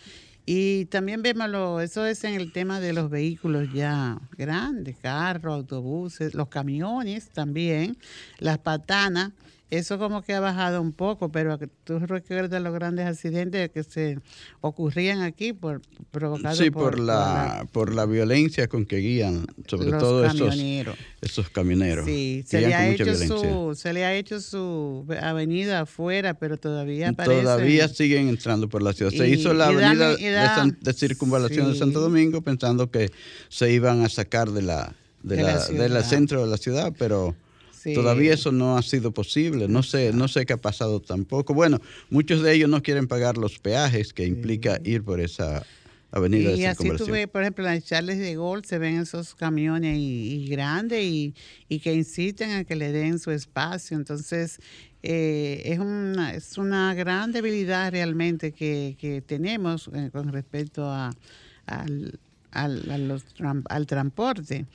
Y 0.46 0.86
también 0.86 1.20
vemos, 1.20 1.82
eso 1.82 2.06
es 2.06 2.24
en 2.24 2.32
el 2.32 2.52
tema 2.52 2.80
de 2.80 2.94
los 2.94 3.10
vehículos 3.10 3.70
ya 3.74 4.18
grandes, 4.38 4.96
carros, 4.96 5.52
autobuses, 5.52 6.32
los 6.32 6.48
camiones 6.48 7.28
también, 7.28 7.98
las 8.38 8.56
patanas 8.56 9.32
eso 9.70 9.98
como 9.98 10.22
que 10.22 10.32
ha 10.32 10.40
bajado 10.40 10.80
un 10.80 10.92
poco, 10.92 11.30
pero 11.30 11.58
tú 11.84 11.98
recuerdas 11.98 12.62
los 12.62 12.72
grandes 12.72 13.06
accidentes 13.06 13.70
que 13.70 13.82
se 13.82 14.18
ocurrían 14.62 15.20
aquí 15.20 15.52
por 15.52 15.82
provocados 16.10 16.58
sí, 16.58 16.70
por, 16.70 16.98
la, 16.98 17.66
por 17.72 17.94
la 17.94 18.06
violencia 18.06 18.68
con 18.68 18.86
que 18.86 18.96
guían, 18.96 19.46
sobre 19.66 19.90
todo 19.90 20.22
camioneros. 20.22 20.96
Esos, 21.20 21.50
camioneros. 21.50 22.06
Sí, 22.06 22.44
se 22.46 22.62
le, 22.62 22.74
ha 22.74 22.88
hecho 22.88 23.14
su, 23.14 23.74
se 23.74 23.92
le 23.92 24.04
ha 24.04 24.14
hecho 24.14 24.40
su 24.40 25.04
avenida 25.20 25.80
afuera, 25.80 26.34
pero 26.34 26.56
todavía 26.56 27.12
Todavía 27.12 27.88
siguen 27.88 28.28
entrando 28.28 28.68
por 28.68 28.82
la 28.82 28.92
ciudad. 28.92 29.10
Se 29.10 29.28
hizo 29.28 29.52
la 29.52 29.66
avenida 29.66 30.14
de, 30.14 30.92
circunvalación 30.92 31.72
de 31.72 31.78
Santo 31.78 32.00
Domingo 32.00 32.40
pensando 32.42 32.90
que 32.90 33.10
se 33.48 33.72
iban 33.72 34.02
a 34.02 34.08
sacar 34.08 34.50
de 34.50 34.62
la, 34.62 34.94
de, 35.22 35.42
la, 35.42 35.66
de 35.66 35.88
la 35.88 36.02
centro 36.02 36.42
de 36.42 36.48
la 36.48 36.56
ciudad, 36.56 36.92
pero 36.98 37.34
Todavía 37.94 38.34
eso 38.34 38.52
no 38.52 38.76
ha 38.76 38.82
sido 38.82 39.12
posible, 39.12 39.68
no 39.68 39.82
sé, 39.82 40.12
no 40.12 40.28
sé 40.28 40.46
qué 40.46 40.54
ha 40.54 40.58
pasado 40.58 41.00
tampoco. 41.00 41.54
Bueno, 41.54 41.80
muchos 42.10 42.42
de 42.42 42.54
ellos 42.54 42.68
no 42.68 42.82
quieren 42.82 43.08
pagar 43.08 43.36
los 43.36 43.58
peajes 43.58 44.12
que 44.12 44.26
implica 44.26 44.80
ir 44.84 45.02
por 45.02 45.20
esa 45.20 45.64
avenida 46.10 46.52
y 46.52 46.60
de 46.60 46.68
así 46.68 46.90
tú 46.96 47.06
ves, 47.06 47.28
por 47.28 47.42
ejemplo, 47.42 47.68
en 47.68 47.82
Charles 47.82 48.18
de 48.18 48.34
Gaulle 48.34 48.66
se 48.66 48.78
ven 48.78 48.98
esos 49.00 49.34
camiones 49.34 49.96
y, 49.98 50.46
grandes 50.48 51.02
y, 51.02 51.34
que 51.80 51.92
inciten 51.94 52.50
a 52.52 52.64
que 52.64 52.76
le 52.76 52.92
den 52.92 53.18
su 53.18 53.30
espacio. 53.30 53.96
Entonces, 53.96 54.58
eh, 55.02 55.62
es, 55.64 55.78
una, 55.78 56.34
es 56.34 56.58
una 56.58 56.94
gran 56.94 57.32
debilidad 57.32 57.92
realmente 57.92 58.52
que, 58.52 59.22
tenemos 59.26 59.90
eh, 59.94 60.10
con 60.12 60.32
respecto 60.32 60.84
a, 60.86 61.14
al, 61.66 62.18
al, 62.52 63.22
al 63.68 63.86
transporte 63.86 64.66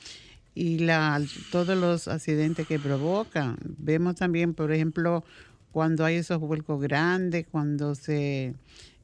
y 0.55 0.79
la, 0.79 1.21
todos 1.51 1.77
los 1.77 2.07
accidentes 2.07 2.67
que 2.67 2.79
provocan. 2.79 3.57
Vemos 3.77 4.15
también, 4.15 4.53
por 4.53 4.71
ejemplo, 4.71 5.23
cuando 5.71 6.05
hay 6.05 6.17
esos 6.17 6.39
vuelcos 6.39 6.81
grandes, 6.81 7.47
cuando 7.49 7.95
se 7.95 8.53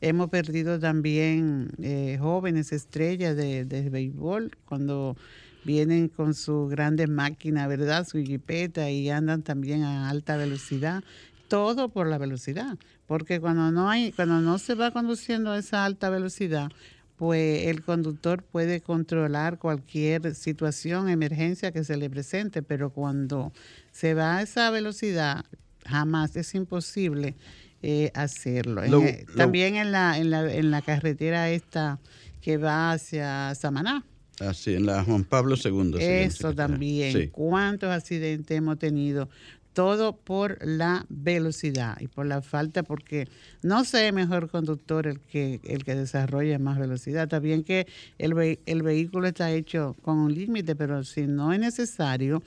hemos 0.01 0.29
perdido 0.29 0.79
también 0.79 1.71
eh, 1.81 2.17
jóvenes 2.19 2.71
estrellas 2.71 3.35
de, 3.35 3.65
de, 3.65 3.89
béisbol, 3.89 4.55
cuando 4.65 5.17
vienen 5.65 6.07
con 6.07 6.33
su 6.33 6.67
grandes 6.67 7.09
máquina, 7.09 7.67
¿verdad? 7.67 8.07
Su 8.07 8.19
jipeta 8.19 8.89
y 8.89 9.09
andan 9.09 9.41
también 9.41 9.83
a 9.83 10.09
alta 10.09 10.37
velocidad. 10.37 11.03
Todo 11.47 11.89
por 11.89 12.05
la 12.05 12.19
velocidad, 12.19 12.77
porque 13.07 13.39
cuando 13.41 13.71
no 13.71 13.89
hay, 13.89 14.11
cuando 14.11 14.39
no 14.39 14.59
se 14.59 14.75
va 14.75 14.91
conduciendo 14.91 15.51
a 15.51 15.57
esa 15.57 15.83
alta 15.83 16.11
velocidad, 16.11 16.69
pues 17.19 17.67
el 17.67 17.83
conductor 17.83 18.43
puede 18.43 18.79
controlar 18.79 19.59
cualquier 19.59 20.33
situación, 20.35 21.09
emergencia 21.09 21.73
que 21.73 21.83
se 21.83 21.97
le 21.97 22.09
presente, 22.09 22.63
pero 22.63 22.91
cuando 22.91 23.51
se 23.91 24.13
va 24.13 24.37
a 24.37 24.41
esa 24.41 24.71
velocidad, 24.71 25.43
jamás 25.85 26.37
es 26.37 26.55
imposible 26.55 27.35
eh, 27.81 28.09
hacerlo. 28.13 28.83
también 29.35 29.75
en 29.75 29.91
la, 29.91 30.17
en, 30.17 30.29
la, 30.29 30.49
en 30.49 30.71
la 30.71 30.81
carretera 30.81 31.49
esta 31.49 31.99
que 32.39 32.55
va 32.55 32.93
hacia 32.93 33.53
Samaná. 33.53 34.05
Así, 34.39 34.75
en 34.75 34.85
la 34.85 35.03
Juan 35.03 35.25
Pablo 35.25 35.57
II. 35.61 35.95
Eso 35.99 36.55
también. 36.55 37.31
¿Cuántos 37.31 37.89
accidentes 37.89 38.57
hemos 38.57 38.79
tenido? 38.79 39.27
Todo 39.73 40.15
por 40.15 40.57
la 40.65 41.05
velocidad 41.09 41.97
y 41.99 42.07
por 42.07 42.25
la 42.25 42.41
falta, 42.41 42.83
porque 42.83 43.27
no 43.61 43.85
sé 43.85 44.11
mejor 44.11 44.49
conductor 44.49 45.07
el 45.07 45.19
que, 45.19 45.61
el 45.63 45.83
que 45.83 45.95
desarrolla 45.95 46.59
más 46.59 46.79
velocidad. 46.79 47.27
También 47.27 47.63
que 47.63 47.87
el, 48.17 48.59
el 48.65 48.83
vehículo 48.83 49.27
está 49.27 49.51
hecho 49.51 49.95
con 50.01 50.17
un 50.17 50.33
límite, 50.33 50.75
pero 50.75 51.03
si 51.03 51.27
no 51.27 51.53
es 51.53 51.59
necesario, 51.59 52.41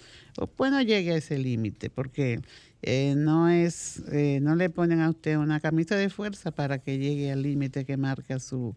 pues 0.56 0.70
no 0.70 0.82
llegue 0.82 1.12
a 1.12 1.16
ese 1.16 1.38
límite, 1.38 1.90
porque 1.90 2.40
eh, 2.82 3.14
no 3.16 3.48
es, 3.48 4.02
eh, 4.10 4.40
no 4.42 4.56
le 4.56 4.68
ponen 4.68 5.00
a 5.00 5.10
usted 5.10 5.36
una 5.36 5.60
camisa 5.60 5.94
de 5.94 6.10
fuerza 6.10 6.50
para 6.50 6.78
que 6.78 6.98
llegue 6.98 7.30
al 7.30 7.42
límite 7.42 7.84
que 7.84 7.96
marca 7.96 8.40
su, 8.40 8.74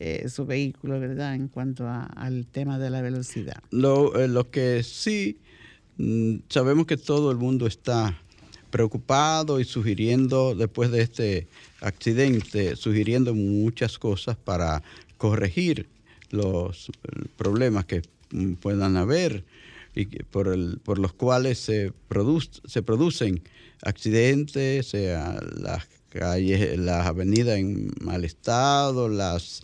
eh, 0.00 0.28
su 0.28 0.46
vehículo, 0.46 0.98
¿verdad? 0.98 1.36
En 1.36 1.46
cuanto 1.46 1.88
al 1.88 2.46
tema 2.46 2.78
de 2.80 2.90
la 2.90 3.02
velocidad. 3.02 3.62
Lo, 3.70 4.26
lo 4.26 4.50
que 4.50 4.82
sí 4.82 5.38
sabemos 6.48 6.86
que 6.86 6.96
todo 6.96 7.30
el 7.30 7.38
mundo 7.38 7.66
está 7.66 8.18
preocupado 8.70 9.60
y 9.60 9.64
sugiriendo, 9.64 10.54
después 10.54 10.90
de 10.90 11.02
este 11.02 11.46
accidente, 11.80 12.76
sugiriendo 12.76 13.34
muchas 13.34 13.98
cosas 13.98 14.36
para 14.36 14.82
corregir 15.16 15.88
los 16.30 16.90
problemas 17.36 17.86
que 17.86 18.02
mm, 18.30 18.54
puedan 18.54 18.96
haber 18.96 19.44
y 19.94 20.04
por, 20.04 20.48
el, 20.48 20.78
por 20.84 20.98
los 20.98 21.14
cuales 21.14 21.58
se, 21.58 21.92
se 22.66 22.82
producen 22.82 23.42
accidentes, 23.82 24.88
sea 24.88 25.40
las 25.56 25.86
calles, 26.10 26.78
las 26.78 27.06
avenidas 27.06 27.58
en 27.58 27.90
mal 28.02 28.24
estado, 28.24 29.08
las 29.08 29.62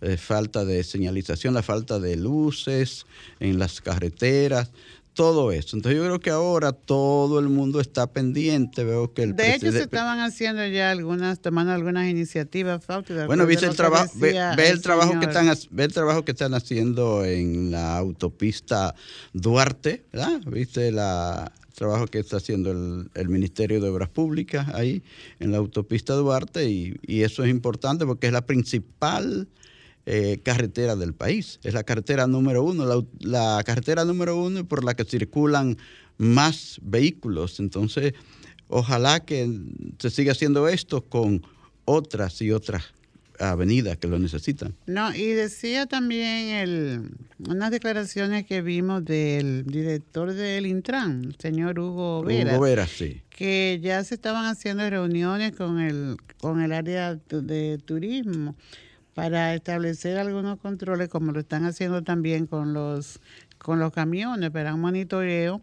eh, 0.00 0.16
falta 0.16 0.64
de 0.64 0.82
señalización, 0.82 1.54
la 1.54 1.62
falta 1.62 2.00
de 2.00 2.16
luces 2.16 3.06
en 3.38 3.58
las 3.58 3.80
carreteras 3.80 4.72
todo 5.20 5.52
eso. 5.52 5.76
Entonces 5.76 5.98
yo 5.98 6.04
creo 6.06 6.18
que 6.18 6.30
ahora 6.30 6.72
todo 6.72 7.40
el 7.40 7.50
mundo 7.50 7.78
está 7.78 8.10
pendiente. 8.10 8.84
Veo 8.84 9.12
que 9.12 9.24
el 9.24 9.36
de 9.36 9.54
hecho 9.54 9.70
se 9.70 9.82
estaban 9.82 10.18
haciendo 10.18 10.66
ya 10.66 10.90
algunas, 10.90 11.42
tomando 11.42 11.72
algunas 11.72 12.08
iniciativas. 12.08 12.80
Bueno, 13.26 13.44
viste 13.44 13.66
el 13.66 13.76
trabajo, 13.76 14.10
ve, 14.14 14.30
el, 14.70 14.80
trabajo 14.80 15.20
que 15.20 15.26
están, 15.26 15.52
ve 15.72 15.84
el 15.84 15.92
trabajo 15.92 16.24
que 16.24 16.32
están 16.32 16.54
haciendo 16.54 17.22
en 17.26 17.70
la 17.70 17.98
autopista 17.98 18.94
Duarte, 19.34 20.06
¿verdad? 20.10 20.40
Viste 20.46 20.88
el 20.88 20.98
trabajo 21.74 22.06
que 22.06 22.20
está 22.20 22.38
haciendo 22.38 22.70
el, 22.70 23.28
Ministerio 23.28 23.78
de 23.82 23.90
Obras 23.90 24.08
Públicas 24.08 24.68
ahí 24.72 25.02
en 25.38 25.52
la 25.52 25.58
autopista 25.58 26.14
Duarte 26.14 26.70
y, 26.70 26.96
y 27.06 27.24
eso 27.24 27.44
es 27.44 27.50
importante 27.50 28.06
porque 28.06 28.28
es 28.28 28.32
la 28.32 28.46
principal 28.46 29.48
eh, 30.06 30.40
carretera 30.42 30.96
del 30.96 31.12
país. 31.12 31.60
Es 31.62 31.74
la 31.74 31.84
carretera 31.84 32.26
número 32.26 32.64
uno, 32.64 33.06
la, 33.20 33.62
carretera 33.64 34.04
número 34.04 34.36
uno 34.36 34.66
por 34.66 34.82
la 34.82 34.94
que 34.94 35.04
circulan 35.04 35.76
más 36.16 36.78
vehículos. 36.82 37.60
Entonces, 37.60 38.14
ojalá 38.68 39.20
que 39.20 39.60
se 39.98 40.10
siga 40.10 40.32
haciendo 40.32 40.68
esto 40.68 41.02
con 41.02 41.42
otras 41.84 42.40
y 42.40 42.50
otras 42.50 42.94
avenidas 43.38 43.98
que 43.98 44.06
lo 44.06 44.18
necesitan. 44.18 44.74
No, 44.86 45.14
y 45.14 45.26
decía 45.26 45.86
también 45.86 46.48
el, 46.48 47.10
unas 47.48 47.70
declaraciones 47.70 48.46
que 48.46 48.62
vimos 48.62 49.04
del 49.04 49.64
director 49.64 50.32
del 50.32 50.66
Intran, 50.66 51.24
el 51.24 51.36
señor 51.36 51.78
Hugo 51.78 52.22
Vera. 52.22 52.54
Hugo 52.54 52.64
Vera, 52.64 52.86
sí. 52.86 53.22
Que 53.30 53.80
ya 53.82 54.02
se 54.04 54.14
estaban 54.14 54.46
haciendo 54.46 54.88
reuniones 54.88 55.54
con 55.56 55.78
el, 55.80 56.16
con 56.40 56.60
el 56.60 56.72
área 56.72 57.16
de 57.16 57.78
turismo 57.84 58.56
para 59.14 59.54
establecer 59.54 60.18
algunos 60.18 60.58
controles, 60.58 61.08
como 61.08 61.32
lo 61.32 61.40
están 61.40 61.64
haciendo 61.64 62.02
también 62.02 62.46
con 62.46 62.72
los, 62.72 63.20
con 63.58 63.78
los 63.78 63.92
camiones, 63.92 64.50
para 64.50 64.74
un 64.74 64.80
monitoreo 64.80 65.60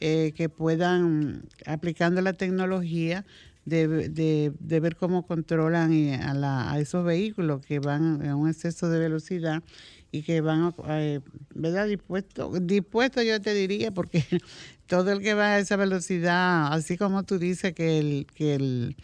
eh, 0.00 0.32
que 0.36 0.48
puedan, 0.48 1.44
aplicando 1.66 2.20
la 2.20 2.32
tecnología, 2.32 3.24
de, 3.64 4.08
de, 4.08 4.80
ver 4.80 4.96
cómo 4.96 5.24
controlan 5.24 5.92
eh, 5.92 6.16
a, 6.16 6.72
a, 6.72 6.80
esos 6.80 7.04
vehículos 7.04 7.64
que 7.64 7.78
van 7.78 8.26
a 8.26 8.34
un 8.34 8.48
exceso 8.48 8.88
de 8.88 8.98
velocidad 8.98 9.62
y 10.10 10.22
que 10.22 10.40
van, 10.40 10.74
eh, 10.88 11.20
¿verdad? 11.54 11.86
Dispuesto, 11.86 12.52
dispuesto 12.60 13.22
yo 13.22 13.40
te 13.40 13.54
diría, 13.54 13.90
porque 13.90 14.24
todo 14.86 15.12
el 15.12 15.20
que 15.20 15.34
va 15.34 15.54
a 15.54 15.58
esa 15.58 15.76
velocidad, 15.76 16.72
así 16.72 16.98
como 16.98 17.22
tú 17.22 17.38
dices 17.38 17.72
que 17.72 17.98
el, 17.98 18.26
que 18.34 18.54
el 18.54 18.96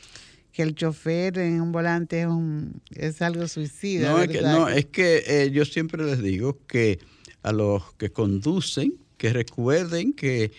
que 0.58 0.64
el 0.64 0.74
chofer 0.74 1.38
en 1.38 1.60
un 1.60 1.70
volante 1.70 2.22
es, 2.22 2.26
un, 2.26 2.82
es 2.90 3.22
algo 3.22 3.46
suicida. 3.46 4.10
No, 4.10 4.20
es 4.20 4.28
que, 4.28 4.42
no, 4.42 4.68
es 4.68 4.86
que 4.86 5.22
eh, 5.24 5.52
yo 5.52 5.64
siempre 5.64 6.04
les 6.04 6.20
digo 6.20 6.58
que 6.66 6.98
a 7.44 7.52
los 7.52 7.92
que 7.92 8.10
conducen, 8.10 8.94
que 9.18 9.32
recuerden 9.32 10.12
que 10.12 10.50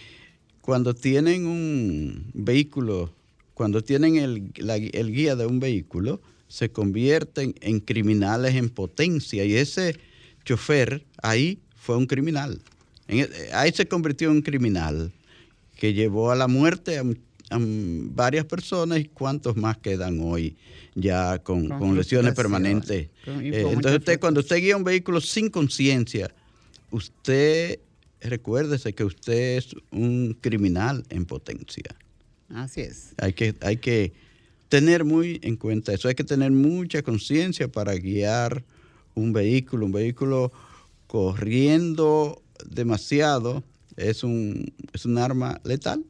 cuando 0.61 0.95
tienen 0.95 1.45
un 1.47 2.31
vehículo, 2.33 3.13
cuando 3.53 3.81
tienen 3.81 4.15
el, 4.15 4.53
el 4.93 5.11
guía 5.11 5.35
de 5.35 5.45
un 5.45 5.59
vehículo, 5.59 6.21
se 6.47 6.71
convierten 6.71 7.53
en 7.59 7.81
criminales 7.81 8.55
en 8.55 8.69
potencia 8.69 9.43
y 9.43 9.55
ese 9.55 9.97
chofer 10.45 11.05
ahí 11.21 11.59
fue 11.75 11.97
un 11.97 12.05
criminal. 12.05 12.61
E, 13.09 13.27
ahí 13.51 13.73
se 13.73 13.85
convirtió 13.85 14.29
en 14.29 14.37
un 14.37 14.43
criminal 14.43 15.11
que 15.75 15.93
llevó 15.93 16.31
a 16.31 16.37
la 16.37 16.47
muerte 16.47 16.99
a 16.99 17.03
varias 17.51 18.45
personas 18.45 18.99
y 18.99 19.05
cuántos 19.05 19.55
más 19.55 19.77
quedan 19.77 20.19
hoy 20.21 20.55
ya 20.95 21.39
con, 21.39 21.69
lesiones 21.95 22.33
permanentes. 22.33 23.09
Eh, 23.25 23.65
entonces 23.71 23.99
usted, 23.99 24.19
cuando 24.19 24.41
usted 24.41 24.57
guía 24.57 24.77
un 24.77 24.83
vehículo 24.83 25.21
sin 25.21 25.49
conciencia, 25.49 26.33
usted 26.91 27.79
recuérdese 28.21 28.93
que 28.93 29.03
usted 29.03 29.57
es 29.57 29.75
un 29.91 30.37
criminal 30.39 31.03
en 31.09 31.25
potencia. 31.25 31.95
Así 32.49 32.81
es. 32.81 33.13
Hay 33.17 33.33
que, 33.33 33.55
hay 33.61 33.77
que 33.77 34.13
tener 34.67 35.03
muy 35.05 35.39
en 35.43 35.55
cuenta 35.55 35.93
eso, 35.93 36.07
hay 36.07 36.15
que 36.15 36.23
tener 36.23 36.51
mucha 36.51 37.01
conciencia 37.01 37.67
para 37.67 37.95
guiar 37.95 38.63
un 39.15 39.33
vehículo, 39.33 39.85
un 39.85 39.91
vehículo 39.91 40.51
corriendo 41.07 42.41
demasiado 42.65 43.63
es 43.99 44.23
un, 44.23 44.73
es 44.93 45.05
un 45.05 45.17
arma 45.17 45.59
letal. 45.63 46.03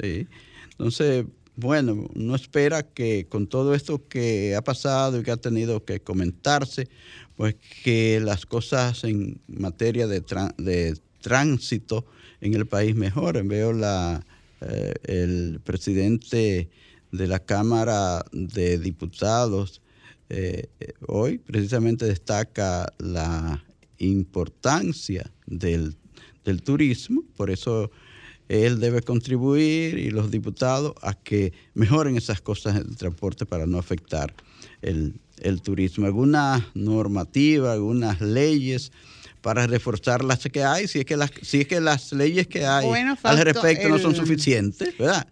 Sí. 0.00 0.26
Entonces, 0.72 1.26
bueno, 1.56 2.08
no 2.14 2.34
espera 2.34 2.82
que 2.82 3.26
con 3.28 3.46
todo 3.46 3.74
esto 3.74 4.06
que 4.08 4.54
ha 4.54 4.62
pasado 4.62 5.18
y 5.18 5.22
que 5.24 5.30
ha 5.30 5.36
tenido 5.36 5.84
que 5.84 6.00
comentarse, 6.00 6.88
pues 7.36 7.56
que 7.82 8.20
las 8.20 8.46
cosas 8.46 9.04
en 9.04 9.40
materia 9.48 10.06
de, 10.06 10.22
de 10.58 10.98
tránsito 11.20 12.06
en 12.40 12.54
el 12.54 12.66
país 12.66 12.94
mejoren. 12.94 13.48
Veo 13.48 13.72
la, 13.72 14.24
eh, 14.60 14.94
el 15.04 15.60
presidente 15.64 16.70
de 17.10 17.26
la 17.26 17.40
Cámara 17.40 18.24
de 18.32 18.78
Diputados 18.78 19.80
eh, 20.30 20.68
hoy 21.06 21.38
precisamente 21.38 22.04
destaca 22.04 22.92
la 22.98 23.64
importancia 23.98 25.30
del, 25.46 25.96
del 26.44 26.62
turismo, 26.62 27.24
por 27.36 27.50
eso 27.50 27.90
él 28.48 28.80
debe 28.80 29.02
contribuir 29.02 29.98
y 29.98 30.10
los 30.10 30.30
diputados 30.30 30.94
a 31.02 31.14
que 31.14 31.52
mejoren 31.74 32.16
esas 32.16 32.40
cosas 32.40 32.74
del 32.74 32.96
transporte 32.96 33.46
para 33.46 33.66
no 33.66 33.78
afectar 33.78 34.34
el, 34.82 35.20
turismo. 35.62 36.06
Alguna 36.06 36.70
normativa, 36.74 37.72
algunas 37.72 38.20
leyes 38.20 38.90
para 39.42 39.66
reforzar 39.66 40.24
las 40.24 40.40
que 40.40 40.64
hay, 40.64 40.88
si 40.88 41.00
es 41.00 41.04
que 41.04 41.16
las, 41.16 41.30
si 41.42 41.60
es 41.60 41.68
que 41.68 41.80
las 41.80 42.12
leyes 42.12 42.48
que 42.48 42.66
hay 42.66 42.88
al 43.22 43.38
respecto 43.38 43.88
no 43.88 43.98
son 43.98 44.14
suficientes, 44.14 44.96
¿verdad? 44.98 45.26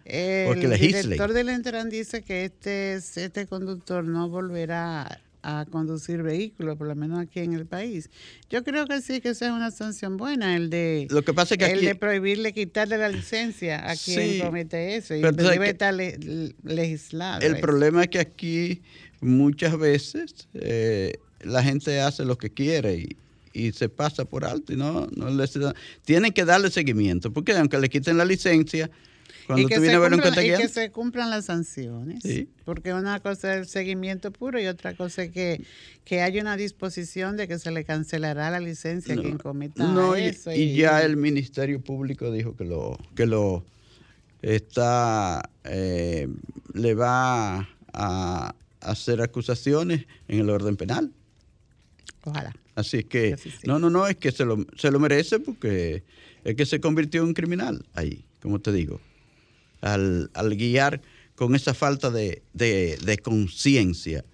Porque 0.47 0.65
el 0.65 0.79
director 0.79 1.33
del 1.33 1.49
Entran 1.49 1.89
dice 1.89 2.23
que 2.23 2.45
este, 2.45 2.93
este 2.95 3.47
conductor 3.47 4.03
no 4.05 4.29
volverá 4.29 5.19
a 5.49 5.63
conducir 5.63 6.23
vehículos, 6.23 6.77
por 6.77 6.87
lo 6.87 6.95
menos 6.95 7.19
aquí 7.19 7.39
en 7.39 7.53
el 7.53 7.65
país. 7.65 8.09
Yo 8.49 8.65
creo 8.65 8.85
que 8.85 9.01
sí 9.01 9.21
que 9.21 9.29
esa 9.29 9.45
es 9.45 9.51
una 9.53 9.71
sanción 9.71 10.17
buena, 10.17 10.57
el 10.57 10.69
de, 10.69 11.07
lo 11.09 11.21
que 11.21 11.33
pasa 11.33 11.55
que 11.55 11.71
el 11.71 11.85
de 11.85 11.95
prohibirle 11.95 12.51
quitarle 12.51 12.97
la 12.97 13.07
licencia 13.07 13.89
a 13.89 13.95
quien 13.95 14.41
comete 14.41 14.97
eso 14.97 15.15
y 15.15 15.21
debe 15.21 15.69
estar 15.69 15.93
legislado. 15.93 17.47
El 17.47 17.61
problema 17.61 18.03
es 18.03 18.09
que 18.09 18.19
aquí 18.19 18.81
muchas 19.21 19.77
veces 19.79 20.49
eh, 20.53 21.13
la 21.39 21.63
gente 21.63 22.01
hace 22.01 22.25
lo 22.25 22.37
que 22.37 22.49
quiere 22.49 22.97
y, 22.97 23.17
y 23.53 23.71
se 23.71 23.87
pasa 23.87 24.25
por 24.25 24.43
alto 24.43 24.73
y 24.73 24.75
no, 24.75 25.07
no 25.15 25.29
les 25.29 25.57
tienen 26.03 26.33
que 26.33 26.43
darle 26.43 26.69
seguimiento, 26.71 27.31
porque 27.31 27.53
aunque 27.53 27.79
le 27.79 27.87
quiten 27.87 28.17
la 28.17 28.25
licencia, 28.25 28.89
y 29.55 29.65
que, 29.65 29.79
se 29.79 29.97
cumplan, 29.97 30.45
y 30.45 30.57
que 30.57 30.67
se 30.67 30.91
cumplan 30.91 31.29
las 31.29 31.45
sanciones. 31.45 32.23
Porque 32.65 32.93
una 32.93 33.19
cosa 33.19 33.53
es 33.53 33.59
el 33.61 33.67
seguimiento 33.67 34.31
puro 34.31 34.59
y 34.59 34.67
otra 34.67 34.95
cosa 34.95 35.23
es 35.23 35.31
que, 35.31 35.63
que 36.03 36.21
haya 36.21 36.41
una 36.41 36.57
disposición 36.57 37.37
de 37.37 37.47
que 37.47 37.59
se 37.59 37.71
le 37.71 37.85
cancelará 37.85 38.51
la 38.51 38.59
licencia 38.59 39.13
a 39.13 39.17
quien 39.17 39.37
cometa 39.37 39.83
eso. 40.17 40.51
Y, 40.51 40.75
ya 40.75 41.01
el 41.03 41.17
Ministerio 41.17 41.81
Público 41.81 42.31
dijo 42.31 42.55
que 42.55 42.65
lo, 42.65 42.97
que 43.15 43.25
lo 43.25 43.65
está, 44.41 45.49
eh, 45.63 46.27
le 46.73 46.93
va 46.93 47.69
a 47.93 48.55
hacer 48.81 49.21
acusaciones 49.21 50.05
en 50.27 50.39
el 50.39 50.49
orden 50.49 50.75
penal. 50.75 51.11
Ojalá. 52.23 52.53
Así 52.75 53.03
que, 53.03 53.35
no, 53.65 53.79
no, 53.79 53.89
no, 53.89 54.05
es 54.05 54.17
que 54.17 54.31
se 54.31 54.45
lo, 54.45 54.63
se 54.77 54.91
lo 54.91 54.99
merece 54.99 55.39
porque 55.39 56.03
es 56.43 56.55
que 56.55 56.65
se 56.65 56.79
convirtió 56.79 57.23
en 57.23 57.33
criminal 57.33 57.85
ahí, 57.93 58.23
como 58.41 58.59
te 58.59 58.71
digo. 58.71 59.01
Al, 59.81 60.29
guiar 60.55 61.01
con 61.35 61.55
esa 61.55 61.73
falta 61.73 62.09
de, 62.09 62.41
de 62.53 63.17
conciencia, 63.21 64.25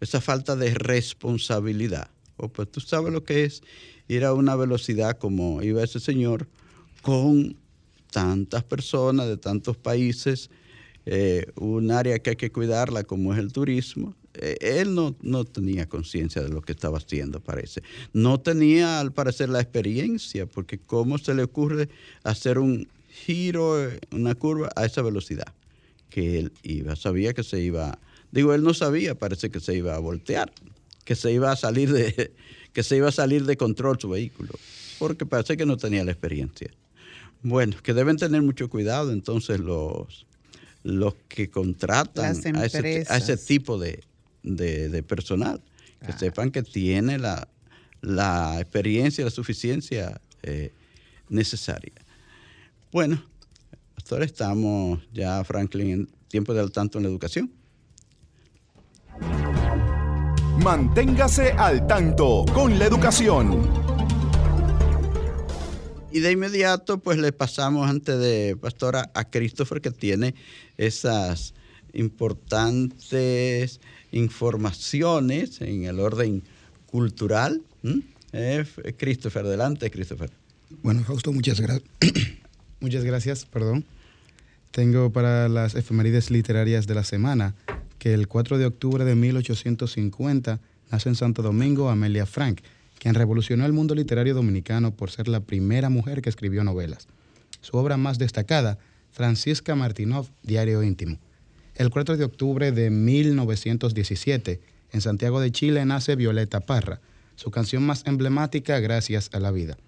esa 0.00 0.20
falta 0.20 0.56
de 0.56 0.74
responsabilidad. 0.74 2.10
O 2.36 2.48
pues 2.48 2.70
tú 2.70 2.80
sabes 2.80 3.12
lo 3.12 3.24
que 3.24 3.44
es 3.44 3.62
ir 4.08 4.24
a 4.24 4.32
una 4.32 4.56
velocidad 4.56 5.18
como 5.18 5.62
iba 5.62 5.84
ese 5.84 6.00
señor 6.00 6.48
con 7.02 7.56
tantas 8.10 8.64
personas 8.64 9.28
de 9.28 9.36
tantos 9.36 9.76
países, 9.76 10.50
eh, 11.06 11.46
un 11.56 11.90
área 11.90 12.18
que 12.18 12.30
hay 12.30 12.36
que 12.36 12.52
cuidarla 12.52 13.04
como 13.04 13.32
es 13.32 13.38
el 13.38 13.52
turismo. 13.52 14.14
Eh, 14.34 14.56
él 14.60 14.94
no, 14.94 15.16
no 15.22 15.44
tenía 15.44 15.88
conciencia 15.88 16.42
de 16.42 16.48
lo 16.48 16.60
que 16.60 16.72
estaba 16.72 16.98
haciendo, 16.98 17.40
parece. 17.40 17.82
No 18.12 18.40
tenía, 18.40 19.00
al 19.00 19.12
parecer, 19.12 19.48
la 19.48 19.60
experiencia, 19.60 20.46
porque 20.46 20.78
¿cómo 20.78 21.18
se 21.18 21.34
le 21.34 21.42
ocurre 21.42 21.88
hacer 22.22 22.58
un 22.58 22.88
giro, 23.10 23.90
una 24.12 24.34
curva 24.34 24.70
a 24.76 24.84
esa 24.84 25.02
velocidad? 25.02 25.52
Que 26.08 26.38
él 26.38 26.52
iba, 26.62 26.96
sabía 26.96 27.34
que 27.34 27.42
se 27.42 27.60
iba, 27.60 27.98
digo, 28.32 28.54
él 28.54 28.62
no 28.62 28.74
sabía, 28.74 29.14
parece 29.14 29.50
que 29.50 29.60
se 29.60 29.76
iba 29.76 29.94
a 29.94 29.98
voltear, 29.98 30.52
que 31.04 31.14
se 31.14 31.32
iba 31.32 31.52
a 31.52 31.56
salir 31.56 31.92
de, 31.92 32.32
que 32.72 32.82
se 32.82 32.96
iba 32.96 33.08
a 33.08 33.12
salir 33.12 33.44
de 33.44 33.56
control 33.56 33.98
su 34.00 34.08
vehículo, 34.08 34.52
porque 34.98 35.26
parece 35.26 35.56
que 35.56 35.66
no 35.66 35.76
tenía 35.76 36.04
la 36.04 36.12
experiencia. 36.12 36.70
Bueno, 37.42 37.76
que 37.82 37.94
deben 37.94 38.16
tener 38.16 38.42
mucho 38.42 38.68
cuidado 38.68 39.12
entonces 39.12 39.60
los, 39.60 40.26
los 40.82 41.14
que 41.28 41.48
contratan 41.48 42.36
a 42.56 42.64
ese, 42.66 43.36
tipo 43.36 43.78
de, 43.78 44.02
personal, 45.06 45.62
que 46.04 46.12
sepan 46.12 46.50
que 46.50 46.62
tiene 46.62 47.18
la, 47.18 47.48
la 48.02 48.60
experiencia, 48.60 49.24
la 49.24 49.30
suficiencia 49.30 50.20
eh, 50.42 50.72
necesaria. 51.28 51.92
Bueno, 52.92 53.22
hasta 53.96 54.16
ahora 54.16 54.24
estamos 54.24 55.00
ya, 55.12 55.44
Franklin, 55.44 55.90
en 55.90 56.08
tiempo 56.26 56.52
de 56.52 56.60
al 56.60 56.72
tanto 56.72 56.98
en 56.98 57.04
la 57.04 57.10
educación. 57.10 57.52
Manténgase 60.64 61.52
al 61.52 61.86
tanto 61.86 62.44
con 62.52 62.80
la 62.80 62.86
educación. 62.86 63.70
Y 66.10 66.18
de 66.18 66.32
inmediato, 66.32 66.98
pues 66.98 67.18
le 67.18 67.30
pasamos 67.30 67.88
antes 67.88 68.18
de 68.18 68.56
Pastora 68.60 69.08
a 69.14 69.24
Christopher, 69.30 69.80
que 69.80 69.92
tiene 69.92 70.34
esas 70.76 71.54
importantes 71.92 73.80
informaciones 74.10 75.60
en 75.60 75.84
el 75.84 76.00
orden 76.00 76.42
cultural. 76.86 77.62
Eh, 78.32 78.64
Christopher, 78.98 79.46
adelante, 79.46 79.88
Christopher. 79.92 80.32
Bueno, 80.82 81.04
Fausto, 81.04 81.32
muchas 81.32 81.60
gracias. 81.60 81.88
Muchas 82.80 83.04
gracias, 83.04 83.44
perdón. 83.46 83.84
Tengo 84.70 85.10
para 85.10 85.48
las 85.48 85.74
efemérides 85.74 86.30
literarias 86.30 86.86
de 86.86 86.94
la 86.94 87.04
semana 87.04 87.54
que 87.98 88.14
el 88.14 88.28
4 88.28 88.58
de 88.58 88.66
octubre 88.66 89.04
de 89.04 89.14
1850 89.14 90.60
nace 90.90 91.08
en 91.08 91.14
Santo 91.14 91.42
Domingo 91.42 91.90
Amelia 91.90 92.26
Frank 92.26 92.60
quien 93.00 93.14
revolucionó 93.14 93.64
el 93.64 93.72
mundo 93.72 93.94
literario 93.94 94.34
dominicano 94.34 94.94
por 94.94 95.10
ser 95.10 95.26
la 95.26 95.40
primera 95.40 95.88
mujer 95.88 96.20
que 96.20 96.28
escribió 96.28 96.62
novelas. 96.62 97.08
Su 97.62 97.78
obra 97.78 97.96
más 97.96 98.18
destacada, 98.18 98.78
Francisca 99.10 99.74
Martinov, 99.74 100.28
Diario 100.42 100.82
Íntimo. 100.82 101.18
El 101.74 101.88
4 101.88 102.18
de 102.18 102.24
octubre 102.24 102.72
de 102.72 102.90
1917, 102.90 104.60
en 104.92 105.00
Santiago 105.00 105.40
de 105.40 105.50
Chile, 105.50 105.84
nace 105.86 106.14
Violeta 106.14 106.60
Parra, 106.60 107.00
su 107.36 107.50
canción 107.50 107.82
más 107.84 108.02
emblemática, 108.06 108.78
Gracias 108.80 109.30
a 109.32 109.40
la 109.40 109.50
Vida. 109.50 109.78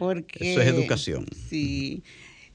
Porque, 0.00 0.50
Eso 0.50 0.62
es 0.62 0.66
educación. 0.66 1.26
Sí. 1.48 2.02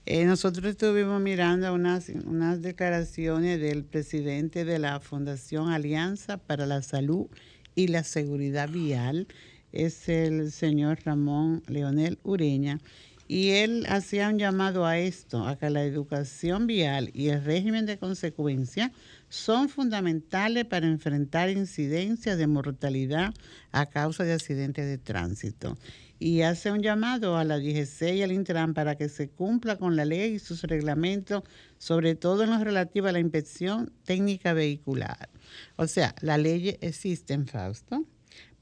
Eh, 0.06 0.26
nosotros 0.26 0.66
estuvimos 0.66 1.22
mirando 1.22 1.74
unas, 1.74 2.10
unas 2.26 2.62
declaraciones 2.62 3.62
del 3.62 3.86
presidente 3.86 4.66
de 4.66 4.80
la 4.80 5.00
Fundación 5.00 5.70
Alianza 5.70 6.36
para 6.40 6.66
la 6.66 6.82
Salud 6.82 7.28
y 7.74 7.88
la 7.88 8.04
Seguridad 8.04 8.68
Vial, 8.68 9.30
es 9.72 10.10
el 10.10 10.52
señor 10.52 11.00
Ramón 11.06 11.64
Leonel 11.68 12.20
Ureña, 12.24 12.82
y 13.30 13.52
él 13.52 13.86
hacía 13.88 14.28
un 14.28 14.38
llamado 14.38 14.86
a 14.86 15.00
esto, 15.00 15.48
a 15.48 15.58
que 15.58 15.70
la 15.70 15.86
educación 15.86 16.68
vial 16.68 17.12
y 17.14 17.30
el 17.30 17.42
régimen 17.42 17.86
de 17.86 17.98
consecuencia 17.98 18.92
son 19.32 19.70
fundamentales 19.70 20.66
para 20.66 20.88
enfrentar 20.88 21.50
incidencias 21.50 22.38
de 22.38 22.48
mortalidad 22.48 23.34
a 23.72 23.86
causa 23.86 24.26
de 24.26 24.34
accidentes 24.34 24.86
de 24.86 24.98
tránsito 24.98 25.78
y 26.20 26.44
hace 26.44 26.70
un 26.70 26.84
llamado 26.84 27.36
a 27.38 27.44
la 27.44 27.58
DGC 27.58 28.14
y 28.14 28.22
al 28.22 28.32
Intran 28.32 28.76
para 28.76 28.96
que 28.96 29.10
se 29.10 29.30
cumpla 29.30 29.78
con 29.78 29.96
la 29.96 30.06
ley 30.06 30.34
y 30.34 30.40
sus 30.40 30.62
reglamentos, 30.64 31.42
sobre 31.80 32.14
todo 32.14 32.44
en 32.44 32.52
lo 32.52 32.64
relativo 32.64 33.08
a 33.08 33.12
la 33.12 33.20
inspección 33.20 33.92
técnica 34.04 34.54
vehicular. 34.54 35.30
O 35.78 35.88
sea, 35.88 36.14
la 36.22 36.38
ley 36.38 36.78
existe 36.82 37.34
en 37.34 37.48
Fausto, 37.48 38.06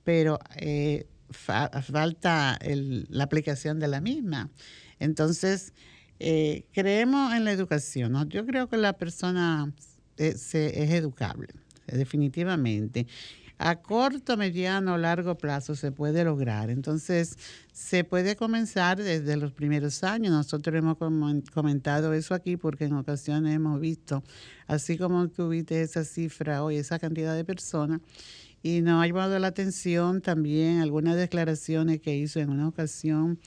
pero 0.05 0.39
eh, 0.55 1.07
falta 1.31 2.57
la 2.61 3.23
aplicación 3.25 3.79
de 3.79 3.87
la 3.89 3.99
misma. 3.99 4.49
Entonces, 4.99 5.73
eh, 6.19 6.65
creemos 6.71 7.33
en 7.33 7.43
la 7.43 7.51
educación. 7.51 8.29
Yo 8.29 8.45
creo 8.45 8.69
que 8.69 8.77
la 8.77 8.93
persona 8.93 9.73
es, 10.19 10.53
educable, 10.53 11.47
definitivamente 11.87 13.07
a 13.61 13.75
corto, 13.81 14.37
mediano 14.37 14.93
o 14.93 14.97
largo 14.97 15.35
plazo 15.35 15.75
se 15.75 15.91
puede 15.91 16.23
lograr. 16.23 16.69
Entonces, 16.69 17.37
se 17.73 18.05
puede 18.05 18.37
comenzar 18.37 18.97
desde 18.97 19.35
los 19.35 19.51
primeros 19.51 20.01
años. 20.05 20.31
Nosotros 20.31 20.73
hemos 20.73 20.97
comentado 21.53 22.13
eso 22.13 22.33
aquí 22.33 22.55
porque 22.55 22.85
en 22.85 22.93
ocasiones 22.93 23.53
hemos 23.53 23.81
visto, 23.81 24.23
así 24.65 24.97
como 24.97 25.27
tuviste 25.27 25.81
esa 25.81 26.05
cifra 26.05 26.63
hoy, 26.63 26.77
esa 26.77 26.99
cantidad 26.99 27.35
de 27.35 27.43
personas, 27.43 27.99
y 28.63 28.81
nos 28.81 29.03
ha 29.03 29.07
llamado 29.07 29.37
la 29.39 29.47
atención 29.47 30.21
también 30.21 30.79
algunas 30.79 31.17
declaraciones 31.17 31.99
que 31.99 32.15
hizo 32.15 32.39
en 32.39 32.49
una 32.51 32.67
ocasión 32.67 33.39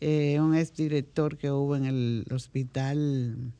eh, 0.00 0.38
un 0.40 0.54
exdirector 0.54 1.38
que 1.38 1.50
hubo 1.50 1.74
en 1.74 1.86
el 1.86 2.24
hospital 2.30 3.52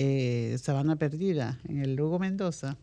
eh, 0.00 0.56
Sabana 0.58 0.96
Perdida, 0.96 1.58
en 1.68 1.82
el 1.82 1.96
Lugo 1.96 2.18
Mendoza 2.18 2.76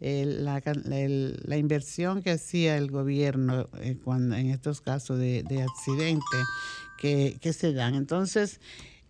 la, 0.00 1.56
inversión 1.56 2.22
que 2.22 2.30
hacía 2.30 2.76
el 2.76 2.90
gobierno 2.90 3.68
eh, 3.80 3.96
cuando, 4.02 4.34
en 4.34 4.46
estos 4.46 4.80
casos 4.80 5.18
de, 5.18 5.42
de 5.42 5.62
accidentes 5.62 6.40
que, 6.98 7.52
se 7.52 7.72
dan. 7.72 7.94
Entonces, 7.94 8.60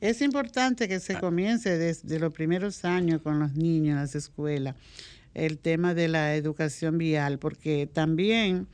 Es 0.00 0.22
importante 0.22 0.88
que 0.88 0.98
se 0.98 1.18
comience 1.18 1.76
desde 1.76 2.18
los 2.18 2.32
primeros 2.32 2.84
años 2.84 3.20
con 3.22 3.38
los 3.38 3.54
niños 3.54 3.92
en 3.92 3.96
las 3.96 4.14
escuelas 4.14 4.74
el 5.34 5.58
tema 5.58 5.94
de 5.94 6.08
la 6.08 6.34
educación 6.34 6.98
vial, 6.98 7.38
porque 7.38 7.86
también 7.86 8.66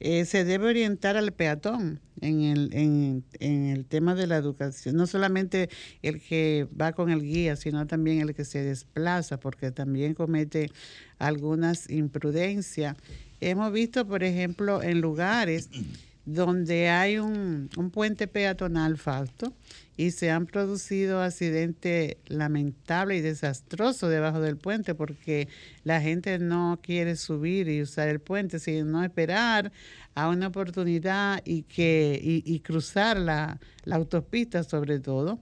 eh, 0.00 0.24
se 0.24 0.44
debe 0.44 0.68
orientar 0.68 1.16
al 1.16 1.32
peatón 1.32 2.00
en 2.20 2.42
el, 2.42 2.70
en, 2.72 3.24
el 3.40 3.84
tema 3.84 4.14
de 4.14 4.26
la 4.26 4.36
educación, 4.36 4.96
no 4.96 5.06
solamente 5.06 5.68
el 6.02 6.20
que 6.20 6.66
va 6.80 6.92
con 6.92 7.10
el 7.10 7.22
guía, 7.22 7.56
sino 7.56 7.86
también 7.86 8.20
el 8.20 8.34
que 8.34 8.44
se 8.44 8.62
desplaza, 8.62 9.38
porque 9.40 9.70
también 9.70 10.14
comete 10.14 10.70
algunas 11.18 11.90
imprudencias. 11.90 12.96
Hemos 13.40 13.72
visto, 13.72 14.06
por 14.06 14.24
ejemplo, 14.24 14.82
en 14.82 15.00
lugares 15.00 15.68
donde 16.28 16.90
hay 16.90 17.18
un, 17.18 17.70
un 17.76 17.90
puente 17.90 18.26
peatonal 18.26 18.98
falto 18.98 19.54
y 19.96 20.12
se 20.12 20.30
han 20.30 20.46
producido 20.46 21.22
accidentes 21.22 22.16
lamentables 22.26 23.18
y 23.18 23.22
desastrosos 23.22 24.10
debajo 24.10 24.40
del 24.40 24.56
puente 24.56 24.94
porque 24.94 25.48
la 25.84 26.00
gente 26.00 26.38
no 26.38 26.78
quiere 26.82 27.16
subir 27.16 27.68
y 27.68 27.82
usar 27.82 28.08
el 28.08 28.20
puente, 28.20 28.60
sino 28.60 29.02
esperar 29.02 29.72
a 30.14 30.28
una 30.28 30.48
oportunidad 30.48 31.40
y, 31.44 31.62
que, 31.62 32.20
y, 32.22 32.60
cruzar 32.60 33.16
la, 33.16 33.58
autopista 33.90 34.62
sobre 34.62 35.00
todo. 35.00 35.40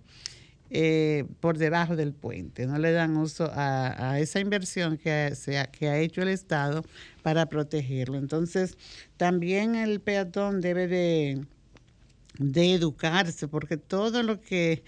Eh, 0.70 1.26
por 1.38 1.58
debajo 1.58 1.94
del 1.94 2.12
puente. 2.12 2.66
No 2.66 2.78
le 2.78 2.90
dan 2.90 3.16
uso 3.16 3.48
a, 3.54 4.18
esa 4.18 4.40
inversión 4.40 4.98
que, 4.98 5.32
que 5.70 5.88
ha 5.88 5.98
hecho 5.98 6.22
el 6.22 6.28
Estado 6.28 6.84
para 7.22 7.46
protegerlo. 7.46 8.18
Entonces, 8.18 8.76
también 9.16 9.76
el 9.76 10.00
peatón 10.00 10.60
debe 10.60 10.88
de, 10.88 11.40
de 12.38 12.74
educarse, 12.74 13.46
porque 13.46 13.76
todo 13.76 14.24
lo 14.24 14.40
que 14.40 14.82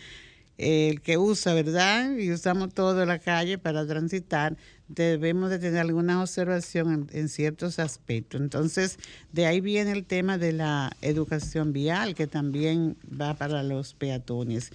el 0.58 1.00
que 1.02 1.16
usa, 1.16 1.54
¿verdad? 1.54 2.16
Y 2.18 2.32
usamos 2.32 2.74
todo 2.74 3.06
la 3.06 3.20
calle 3.20 3.58
para 3.58 3.86
transitar, 3.86 4.56
debemos 4.88 5.50
de 5.50 5.60
tener 5.60 5.78
alguna 5.78 6.20
observación 6.20 7.08
en, 7.12 7.28
ciertos 7.28 7.78
aspectos. 7.78 8.40
Entonces, 8.40 8.98
de 9.32 9.46
ahí 9.46 9.60
viene 9.60 9.92
el 9.92 10.04
tema 10.04 10.36
de 10.36 10.52
la 10.52 10.90
educación 11.00 11.72
vial, 11.72 12.16
que 12.16 12.26
también 12.26 12.96
va 13.08 13.34
para 13.34 13.62
los 13.62 13.94
peatones. 13.94 14.72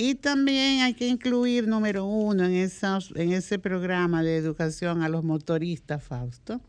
Y 0.00 0.14
también 0.14 0.82
hay 0.82 0.94
que 0.94 1.08
incluir, 1.08 1.66
número 1.66 2.04
uno, 2.04 2.44
en, 2.44 2.54
en 2.54 3.32
ese 3.32 3.58
programa 3.58 4.22
de 4.22 4.36
educación 4.36 5.02
a 5.02 5.08
los 5.08 5.24
motoristas, 5.24 6.04
Fausto, 6.04 6.60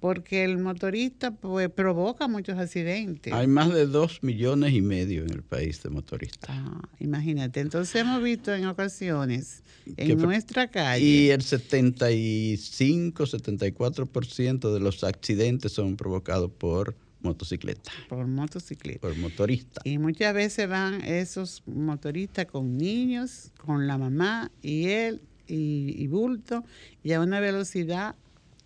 porque 0.00 0.44
el 0.44 0.58
motorista 0.58 1.30
pues, 1.30 1.70
provoca 1.70 2.28
muchos 2.28 2.58
accidentes. 2.58 3.32
Hay 3.32 3.46
más 3.46 3.72
de 3.72 3.86
dos 3.86 4.22
millones 4.22 4.74
y 4.74 4.82
medio 4.82 5.22
en 5.22 5.30
el 5.30 5.42
país 5.42 5.82
de 5.82 5.88
motoristas. 5.88 6.50
Ah, 6.50 6.82
imagínate, 6.98 7.60
entonces 7.60 7.94
hemos 8.02 8.22
visto 8.22 8.54
en 8.54 8.66
ocasiones 8.66 9.62
en 9.96 10.18
nuestra 10.18 10.68
calle. 10.68 11.02
Y 11.02 11.30
el 11.30 11.40
75, 11.40 13.24
74% 13.24 14.74
de 14.74 14.80
los 14.80 15.04
accidentes 15.04 15.72
son 15.72 15.96
provocados 15.96 16.50
por 16.50 16.94
motocicleta. 17.20 17.90
Por 18.08 18.26
motocicleta. 18.26 19.00
Por 19.00 19.16
motorista. 19.16 19.80
Y 19.84 19.98
muchas 19.98 20.34
veces 20.34 20.68
van 20.68 21.02
esos 21.02 21.62
motoristas 21.66 22.46
con 22.46 22.76
niños, 22.76 23.52
con 23.58 23.86
la 23.86 23.98
mamá 23.98 24.50
y 24.62 24.88
él 24.88 25.22
y, 25.46 25.94
y 25.96 26.06
bulto, 26.06 26.64
y 27.02 27.12
a 27.12 27.20
una 27.20 27.40
velocidad 27.40 28.14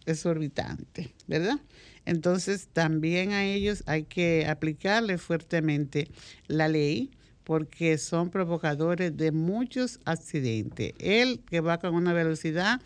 exorbitante, 0.07 1.15
¿verdad? 1.27 1.61
Entonces 2.05 2.69
también 2.73 3.33
a 3.33 3.45
ellos 3.45 3.85
hay 3.87 4.05
que 4.05 4.47
aplicarle 4.47 5.19
fuertemente 5.19 6.09
la 6.49 6.69
ley 6.69 7.11
porque 7.45 7.99
son 7.99 8.31
provocadores 8.31 9.17
de 9.17 9.33
muchos 9.33 10.01
accidentes. 10.05 10.95
Él 10.99 11.41
que 11.49 11.61
va 11.61 11.79
con 11.79 11.95
una 11.95 12.13
velocidad 12.13 12.81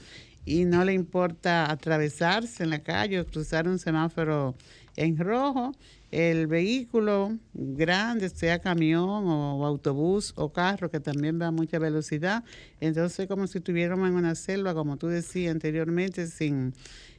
y 0.45 0.65
no 0.65 0.85
le 0.85 0.93
importa 0.93 1.71
atravesarse 1.71 2.63
en 2.63 2.71
la 2.71 2.83
calle 2.83 3.21
o 3.21 3.27
cruzar 3.27 3.69
un 3.69 3.79
semáforo 3.79 4.55
en 4.97 5.17
rojo, 5.19 5.73
el 6.11 6.47
vehículo 6.47 7.37
grande, 7.53 8.29
sea 8.31 8.59
camión 8.59 9.09
o, 9.09 9.67
autobús 9.67 10.33
o 10.37 10.53
carro, 10.53 10.91
que 10.91 11.01
también 11.01 11.41
va 11.41 11.49
a 11.49 11.51
mucha 11.51 11.79
velocidad, 11.79 12.45
entonces 12.81 13.27
como 13.27 13.47
si 13.47 13.59
estuviéramos 13.59 14.09
en 14.09 14.15
una 14.15 14.35
selva, 14.35 14.75
como 14.75 14.97
tú 14.97 15.09
decías 15.09 15.53
anteriormente, 15.53 16.27
sin 16.27 16.73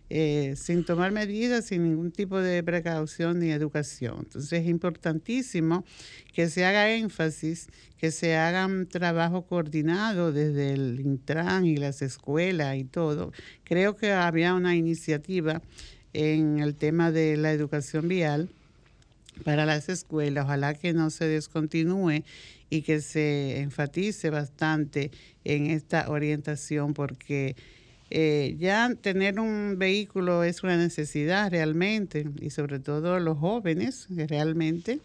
eh, 0.09 0.53
sin 0.55 0.85
tomar 0.85 1.11
medidas, 1.11 1.65
sin 1.65 1.83
ningún 1.83 2.11
tipo 2.13 2.37
de 2.39 2.63
precaución 2.63 3.39
ni 3.39 3.51
educación. 3.51 4.19
Entonces 4.19 4.61
es 4.61 4.67
importantísimo 4.67 5.83
que 6.33 6.49
se 6.49 6.63
haga 6.63 6.95
énfasis, 6.95 7.67
que 7.97 8.11
se 8.11 8.37
hagan 8.37 8.87
trabajo 8.87 9.45
coordinado 9.45 10.31
desde 10.31 10.71
el 10.73 11.01
Intran 11.01 11.65
y 11.65 11.75
las 11.75 12.01
escuelas 12.01 12.77
y 12.77 12.85
todo. 12.85 13.33
Creo 13.65 13.97
que 13.97 14.13
había 14.13 14.53
una 14.53 14.77
iniciativa 14.77 15.61
en 16.13 16.59
el 16.59 16.75
tema 16.75 17.11
de 17.11 17.37
la 17.37 17.51
educación 17.51 18.07
vial 18.07 18.49
para 19.43 19.65
las 19.65 19.89
escuelas. 19.89 20.45
Ojalá 20.45 20.73
que 20.73 20.93
no 20.93 21.09
se 21.09 21.27
descontinúe 21.27 22.23
y 22.69 22.81
que 22.81 23.01
se 23.01 23.59
enfatice 23.61 24.29
bastante 24.29 25.11
en 25.43 25.67
esta 25.67 26.09
orientación 26.09 26.93
porque 26.93 27.55
eh, 28.09 28.55
ya 28.57 28.93
tener 29.01 29.39
un 29.39 29.75
vehículo 29.77 30.43
es 30.43 30.63
una 30.63 30.77
necesidad 30.77 31.51
realmente 31.51 32.25
y 32.39 32.51
sobre 32.51 32.79
todo 32.79 33.19
los 33.19 33.37
jóvenes 33.37 34.07
realmente. 34.09 34.99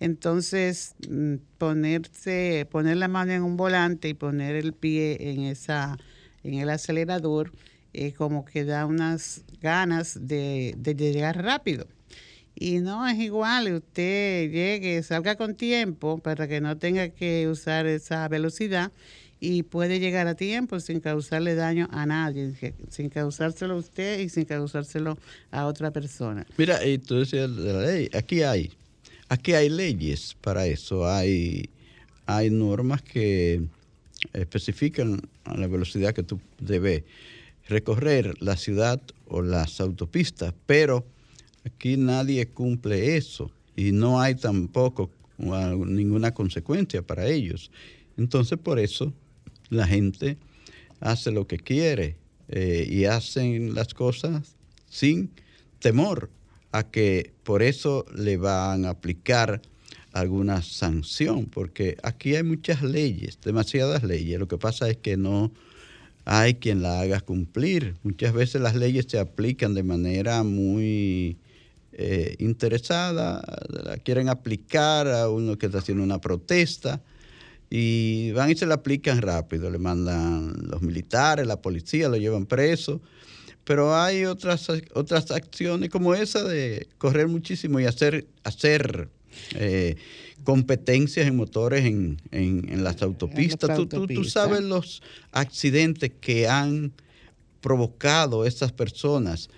Entonces, 0.00 0.94
mm, 1.08 1.34
ponerse, 1.58 2.66
poner 2.70 2.96
la 2.96 3.08
mano 3.08 3.32
en 3.32 3.42
un 3.42 3.56
volante 3.56 4.08
y 4.08 4.14
poner 4.14 4.54
el 4.56 4.72
pie 4.72 5.32
en 5.32 5.42
esa, 5.42 5.98
en 6.44 6.54
el 6.54 6.70
acelerador, 6.70 7.52
eh, 7.94 8.12
como 8.12 8.44
que 8.44 8.64
da 8.64 8.86
unas 8.86 9.44
ganas 9.60 10.18
de, 10.26 10.74
llegar 10.96 11.42
rápido. 11.42 11.86
Y 12.56 12.80
no 12.80 13.06
es 13.06 13.18
igual, 13.20 13.72
usted 13.72 14.50
llegue, 14.50 15.00
salga 15.04 15.36
con 15.36 15.54
tiempo 15.54 16.18
para 16.18 16.48
que 16.48 16.60
no 16.60 16.76
tenga 16.76 17.10
que 17.10 17.48
usar 17.48 17.86
esa 17.86 18.26
velocidad 18.28 18.90
y 19.38 19.62
puede 19.62 20.00
llegar 20.00 20.26
a 20.26 20.34
tiempo 20.34 20.80
sin 20.80 20.98
causarle 20.98 21.54
daño 21.54 21.88
a 21.92 22.04
nadie, 22.04 22.54
sin 22.88 23.10
causárselo 23.10 23.74
a 23.74 23.76
usted 23.76 24.18
y 24.18 24.28
sin 24.28 24.44
causárselo 24.44 25.16
a 25.52 25.66
otra 25.66 25.92
persona. 25.92 26.44
Mira, 26.56 26.78
de 26.78 27.72
la 27.72 27.80
ley, 27.80 28.10
aquí 28.12 28.42
hay, 28.42 28.72
aquí 29.28 29.54
hay 29.54 29.68
leyes 29.68 30.36
para 30.40 30.66
eso, 30.66 31.06
hay, 31.06 31.70
hay 32.26 32.50
normas 32.50 33.02
que 33.02 33.62
especifican 34.32 35.20
la 35.44 35.66
velocidad 35.68 36.12
que 36.12 36.22
tú 36.22 36.40
debes 36.58 37.04
recorrer 37.66 38.34
la 38.40 38.56
ciudad 38.56 39.00
o 39.26 39.42
las 39.42 39.80
autopistas, 39.80 40.54
pero 40.66 41.04
aquí 41.64 41.96
nadie 41.96 42.46
cumple 42.46 43.16
eso 43.16 43.50
y 43.76 43.92
no 43.92 44.20
hay 44.20 44.34
tampoco 44.34 45.10
ninguna 45.38 46.32
consecuencia 46.32 47.02
para 47.02 47.26
ellos. 47.26 47.70
Entonces, 48.16 48.58
por 48.58 48.78
eso 48.78 49.12
la 49.70 49.86
gente 49.86 50.36
hace 51.00 51.30
lo 51.30 51.46
que 51.46 51.58
quiere 51.58 52.16
eh, 52.48 52.86
y 52.88 53.06
hacen 53.06 53.74
las 53.74 53.94
cosas 53.94 54.56
sin 54.88 55.30
temor 55.80 56.30
a 56.72 56.84
que 56.84 57.32
por 57.42 57.62
eso 57.62 58.04
le 58.14 58.36
van 58.36 58.84
a 58.84 58.90
aplicar 58.90 59.62
alguna 60.12 60.62
sanción, 60.62 61.46
porque 61.46 61.96
aquí 62.02 62.36
hay 62.36 62.44
muchas 62.44 62.82
leyes, 62.82 63.38
demasiadas 63.44 64.04
leyes. 64.04 64.38
Lo 64.38 64.46
que 64.46 64.58
pasa 64.58 64.88
es 64.88 64.96
que 64.96 65.16
no 65.16 65.52
hay 66.24 66.54
quien 66.54 66.82
la 66.82 67.00
haga 67.00 67.20
cumplir. 67.20 67.96
Muchas 68.02 68.32
veces 68.32 68.60
las 68.60 68.74
leyes 68.74 69.06
se 69.08 69.18
aplican 69.18 69.74
de 69.74 69.82
manera 69.82 70.42
muy 70.42 71.36
eh, 71.92 72.36
interesada, 72.38 73.42
la 73.68 73.96
quieren 73.98 74.28
aplicar 74.28 75.08
a 75.08 75.28
uno 75.28 75.58
que 75.58 75.66
está 75.66 75.78
haciendo 75.78 76.02
una 76.02 76.20
protesta 76.20 77.00
y 77.70 78.32
van 78.32 78.50
y 78.50 78.56
se 78.56 78.66
la 78.66 78.76
aplican 78.76 79.20
rápido, 79.20 79.70
le 79.70 79.78
mandan 79.78 80.54
los 80.68 80.82
militares, 80.82 81.46
la 81.46 81.60
policía, 81.60 82.08
lo 82.08 82.16
llevan 82.16 82.46
preso. 82.46 83.00
Pero 83.64 83.96
hay 83.96 84.26
otras, 84.26 84.68
otras 84.92 85.30
acciones 85.30 85.88
como 85.88 86.14
esa 86.14 86.44
de 86.44 86.86
correr 86.98 87.28
muchísimo 87.28 87.80
y 87.80 87.86
hacer, 87.86 88.26
hacer 88.44 89.08
eh, 89.54 89.96
competencias 90.42 91.26
en 91.26 91.36
motores 91.36 91.84
en, 91.84 92.84
las 92.84 93.02
autopistas. 93.02 93.78
Tú, 93.88 94.24
sabes 94.24 94.62
los 94.62 95.02
accidentes 95.32 96.12
que 96.20 96.48
han 96.48 96.92
provocado 97.60 98.44
estas 98.44 98.72
personas 98.72 99.48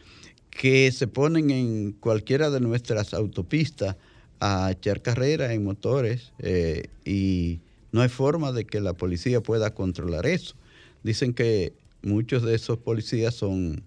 que 0.51 0.91
se 0.93 1.07
ponen 1.07 1.51
en 1.51 1.93
cualquiera 1.93 2.51
de 2.51 2.61
nuestras 2.61 3.15
autopistas 3.15 3.97
a 4.41 4.71
echar 4.71 5.03
carreras 5.03 5.51
en 5.51 5.65
motores 5.65 6.33
eh, 6.39 6.89
y 7.05 7.61
no 7.93 8.01
hay 8.03 8.09
forma 8.09 8.53
de 8.53 8.65
que 8.65 8.81
la 8.81 8.93
policía 8.93 9.43
pueda 9.43 9.75
controlar 9.75 10.27
eso. 10.27 10.55
Dicen 11.03 11.35
que 11.35 11.73
muchos 12.03 12.43
de 12.43 12.55
esos 12.55 12.79
policías 12.79 13.35
son, 13.35 13.83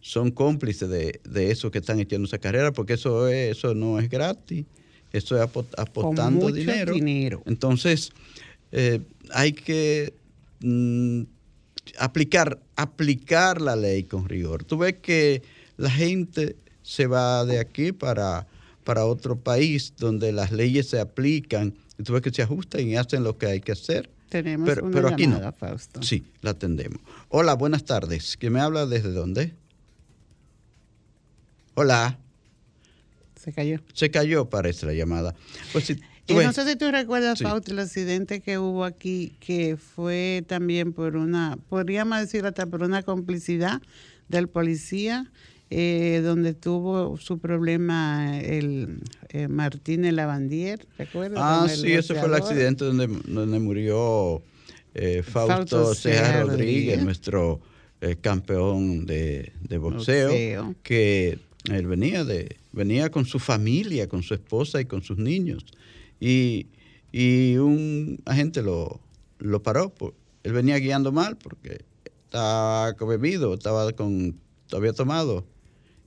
son 0.00 0.30
cómplices 0.30 0.88
de, 0.88 1.20
de 1.24 1.50
esos 1.50 1.70
que 1.70 1.78
están 1.78 2.00
echando 2.00 2.26
esa 2.26 2.38
carrera, 2.38 2.72
porque 2.72 2.94
eso, 2.94 3.28
eso 3.28 3.74
no 3.74 3.98
es 3.98 4.08
gratis, 4.08 4.66
eso 5.14 5.40
es 5.40 5.48
apostando 5.78 6.50
dinero. 6.50 6.92
dinero. 6.92 7.42
Entonces, 7.46 8.10
eh, 8.72 9.00
hay 9.30 9.52
que 9.52 10.12
mm, 10.60 11.22
aplicar, 12.00 12.58
aplicar 12.74 13.60
la 13.60 13.76
ley 13.76 14.02
con 14.02 14.28
rigor. 14.28 14.64
Tú 14.64 14.78
ves 14.78 14.94
que 14.94 15.42
la 15.76 15.90
gente 15.90 16.56
se 16.82 17.06
va 17.06 17.44
de 17.44 17.60
aquí 17.60 17.92
para, 17.92 18.48
para 18.82 19.06
otro 19.06 19.38
país 19.38 19.94
donde 19.96 20.32
las 20.32 20.50
leyes 20.50 20.88
se 20.88 20.98
aplican 20.98 21.74
y 21.96 22.02
tú 22.02 22.14
ves 22.14 22.22
que 22.22 22.30
se 22.30 22.42
ajustan 22.42 22.80
y 22.80 22.96
hacen 22.96 23.22
lo 23.22 23.38
que 23.38 23.46
hay 23.46 23.60
que 23.60 23.70
hacer. 23.70 24.10
Tenemos 24.30 24.68
pero, 24.68 24.84
una 24.84 24.94
pero 24.96 25.08
aquí 25.10 25.28
no. 25.28 25.52
Fausto. 25.52 26.02
Sí, 26.02 26.24
la 26.42 26.50
atendemos. 26.50 27.00
Hola, 27.28 27.54
buenas 27.54 27.84
tardes. 27.84 28.36
¿Quién 28.36 28.54
me 28.54 28.60
habla 28.60 28.84
desde 28.86 29.12
dónde? 29.12 29.54
Hola. 31.74 32.18
Se 33.44 33.52
cayó. 33.52 33.80
Se 33.92 34.10
cayó, 34.10 34.48
parece 34.48 34.86
la 34.86 34.94
llamada. 34.94 35.34
Pues 35.72 35.84
si 35.84 36.00
y 36.26 36.34
no 36.34 36.52
sé 36.54 36.66
si 36.66 36.76
tú 36.76 36.90
recuerdas, 36.90 37.40
Fausto, 37.40 37.72
el 37.72 37.78
accidente 37.78 38.40
que 38.40 38.56
hubo 38.58 38.84
aquí, 38.84 39.34
que 39.40 39.76
fue 39.76 40.42
también 40.46 40.94
por 40.94 41.16
una, 41.16 41.58
podríamos 41.68 42.18
decir 42.18 42.46
hasta 42.46 42.64
por 42.64 42.82
una 42.82 43.02
complicidad 43.02 43.82
del 44.28 44.48
policía, 44.48 45.30
eh, 45.68 46.22
donde 46.24 46.54
tuvo 46.54 47.18
su 47.18 47.38
problema 47.38 48.40
el 48.40 49.00
eh, 49.28 49.48
Martínez 49.48 50.14
Lavandier, 50.14 50.86
¿recuerdas? 50.96 51.40
Ah, 51.42 51.66
sí, 51.68 51.92
ese 51.92 52.14
fue 52.14 52.28
el 52.28 52.34
accidente 52.34 52.86
donde, 52.86 53.06
donde 53.26 53.58
murió 53.58 54.42
eh, 54.94 55.22
Fausto, 55.22 55.84
Fausto 55.84 56.08
Rodríguez, 56.46 57.02
nuestro 57.02 57.60
eh, 58.00 58.16
campeón 58.20 59.06
de, 59.06 59.52
boxeo, 59.78 60.74
que 60.82 61.38
él 61.70 61.86
venía 61.86 62.24
de 62.24 62.56
venía 62.72 63.10
con 63.10 63.24
su 63.24 63.38
familia, 63.38 64.08
con 64.08 64.22
su 64.22 64.34
esposa 64.34 64.80
y 64.80 64.84
con 64.84 65.02
sus 65.02 65.18
niños 65.18 65.64
y, 66.20 66.66
un 67.58 68.20
agente 68.24 68.62
lo, 68.62 69.00
lo 69.38 69.62
paró. 69.62 69.94
él 70.42 70.52
venía 70.52 70.78
guiando 70.78 71.12
mal 71.12 71.36
porque 71.36 71.84
estaba 72.24 72.92
bebido, 72.92 73.54
estaba 73.54 73.92
con, 73.92 74.40
había 74.72 74.92
tomado. 74.92 75.44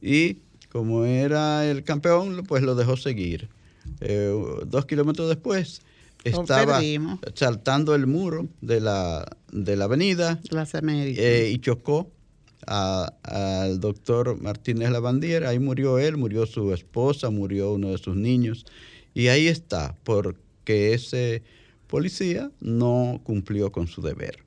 Y 0.02 0.40
como 0.70 1.06
era 1.06 1.70
el 1.70 1.84
campeón, 1.84 2.44
pues 2.46 2.64
lo 2.64 2.76
dejó 2.76 2.98
seguir. 2.98 3.48
Eh, 4.02 4.34
dos 4.66 4.86
kilómetros 4.86 5.30
después 5.30 5.82
estaba 6.24 6.82
saltando 7.36 7.96
el 7.96 8.06
muro 8.06 8.48
de 8.62 8.82
la, 8.82 9.38
de 9.52 9.78
la 9.78 9.86
avenida 9.86 10.42
eh, 10.82 11.52
y 11.54 11.60
chocó 11.60 12.12
al 12.66 13.80
doctor 13.80 14.42
Martínez 14.42 14.90
Lavandiera. 14.90 15.50
Ahí 15.50 15.60
murió 15.60 16.00
él, 16.00 16.18
murió 16.18 16.46
su 16.46 16.74
esposa, 16.74 17.30
murió 17.30 17.74
uno 17.74 17.92
de 17.92 17.98
sus 17.98 18.16
niños. 18.16 18.66
Y 19.14 19.28
ahí 19.28 19.48
está, 19.48 19.96
porque 20.04 20.94
ese 20.94 21.44
policía 21.88 22.52
no 22.60 23.22
cumplió 23.24 23.72
con 23.72 23.88
su 23.88 24.02
deber. 24.02 24.40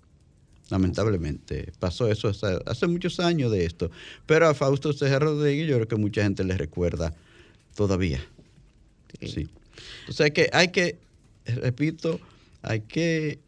Lamentablemente, 0.71 1.73
pasó 1.81 2.09
eso 2.09 2.31
hace, 2.67 2.87
muchos 2.87 3.19
años 3.19 3.51
de 3.51 3.65
esto. 3.65 3.91
Pero 4.27 4.47
a 4.47 4.55
Fausto 4.55 4.93
César 4.93 5.23
Rodríguez 5.23 5.69
yo 5.69 5.77
creo 5.77 5.89
que 5.89 5.97
mucha 5.97 6.23
gente 6.23 6.45
le 6.45 6.57
recuerda 6.57 7.13
todavía. 7.75 8.25
Sí. 9.21 9.49
O 10.09 10.23
hay 10.23 10.31
que, 10.31 10.49
hay 10.53 10.69
que 10.69 10.99
repito, 11.45 12.21
hay 12.63 12.81
que 12.83 13.41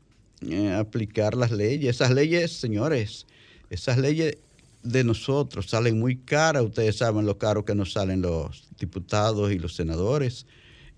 eh, 0.49 0.73
aplicar 0.73 1.37
las 1.37 1.53
leyes. 1.53 1.97
Esas 1.97 2.11
leyes, 2.11 2.53
señores, 2.53 3.27
esas 3.71 3.99
leyes 3.99 4.37
de 4.83 5.05
nosotros 5.05 5.67
salen 5.67 5.99
muy 5.99 6.17
caras. 6.17 6.65
Ustedes 6.65 6.97
saben 6.97 7.27
lo 7.27 7.39
caro 7.39 7.65
que 7.65 7.75
nos 7.75 7.93
salen 7.93 8.23
los 8.23 8.65
diputados 8.79 9.53
y 9.53 9.59
los 9.59 9.75
senadores 9.75 10.47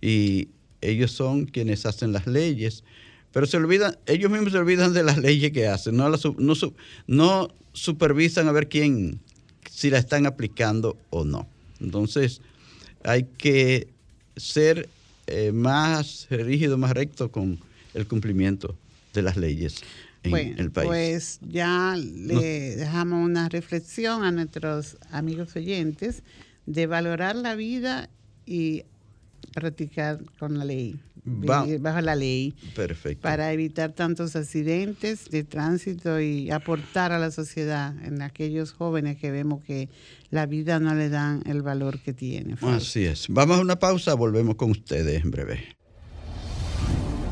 y 0.00 0.48
ellos 0.80 1.12
son 1.12 1.46
quienes 1.46 1.86
hacen 1.86 2.12
las 2.12 2.26
leyes, 2.26 2.84
pero 3.32 3.46
se 3.46 3.56
olvidan, 3.56 3.96
ellos 4.06 4.30
mismos 4.30 4.52
se 4.52 4.58
olvidan 4.58 4.92
de 4.92 5.02
las 5.02 5.18
leyes 5.28 5.50
que 5.52 5.66
hacen, 5.66 5.96
no, 5.96 6.10
no, 6.10 6.54
no 7.06 7.48
supervisan 7.72 8.48
a 8.48 8.52
ver 8.52 8.68
quién, 8.68 9.18
si 9.70 9.90
la 9.90 9.98
están 9.98 10.26
aplicando 10.26 10.98
o 11.10 11.24
no. 11.24 11.48
Entonces, 11.80 12.42
hay 13.02 13.24
que 13.38 13.88
ser 14.36 14.88
eh, 15.26 15.52
más 15.52 16.26
rígido, 16.30 16.76
más 16.76 16.92
recto 16.92 17.30
con 17.30 17.58
el 17.94 18.06
cumplimiento 18.06 18.76
de 19.14 19.22
las 19.22 19.36
leyes 19.36 19.82
en 20.24 20.58
el 20.58 20.70
país. 20.70 20.86
Pues 20.86 21.40
ya 21.42 21.96
le 21.96 22.76
dejamos 22.76 23.24
una 23.24 23.48
reflexión 23.48 24.24
a 24.24 24.32
nuestros 24.32 24.96
amigos 25.10 25.54
oyentes 25.56 26.22
de 26.66 26.86
valorar 26.86 27.36
la 27.36 27.54
vida 27.54 28.08
y 28.46 28.84
practicar 29.52 30.18
con 30.38 30.58
la 30.58 30.64
ley, 30.64 30.98
bajo 31.24 32.00
la 32.00 32.16
ley. 32.16 32.54
Perfecto. 32.74 33.22
Para 33.22 33.52
evitar 33.52 33.92
tantos 33.92 34.34
accidentes 34.34 35.30
de 35.30 35.44
tránsito 35.44 36.20
y 36.20 36.50
aportar 36.50 37.12
a 37.12 37.18
la 37.18 37.30
sociedad 37.30 37.94
en 38.04 38.22
aquellos 38.22 38.72
jóvenes 38.72 39.16
que 39.16 39.30
vemos 39.30 39.62
que 39.62 39.88
la 40.30 40.46
vida 40.46 40.80
no 40.80 40.94
le 40.94 41.08
dan 41.08 41.42
el 41.46 41.62
valor 41.62 42.00
que 42.00 42.12
tiene. 42.12 42.56
Así 42.62 43.04
es. 43.04 43.26
Vamos 43.28 43.58
a 43.58 43.60
una 43.60 43.78
pausa, 43.78 44.14
volvemos 44.14 44.56
con 44.56 44.70
ustedes 44.70 45.22
en 45.22 45.30
breve. 45.30 45.76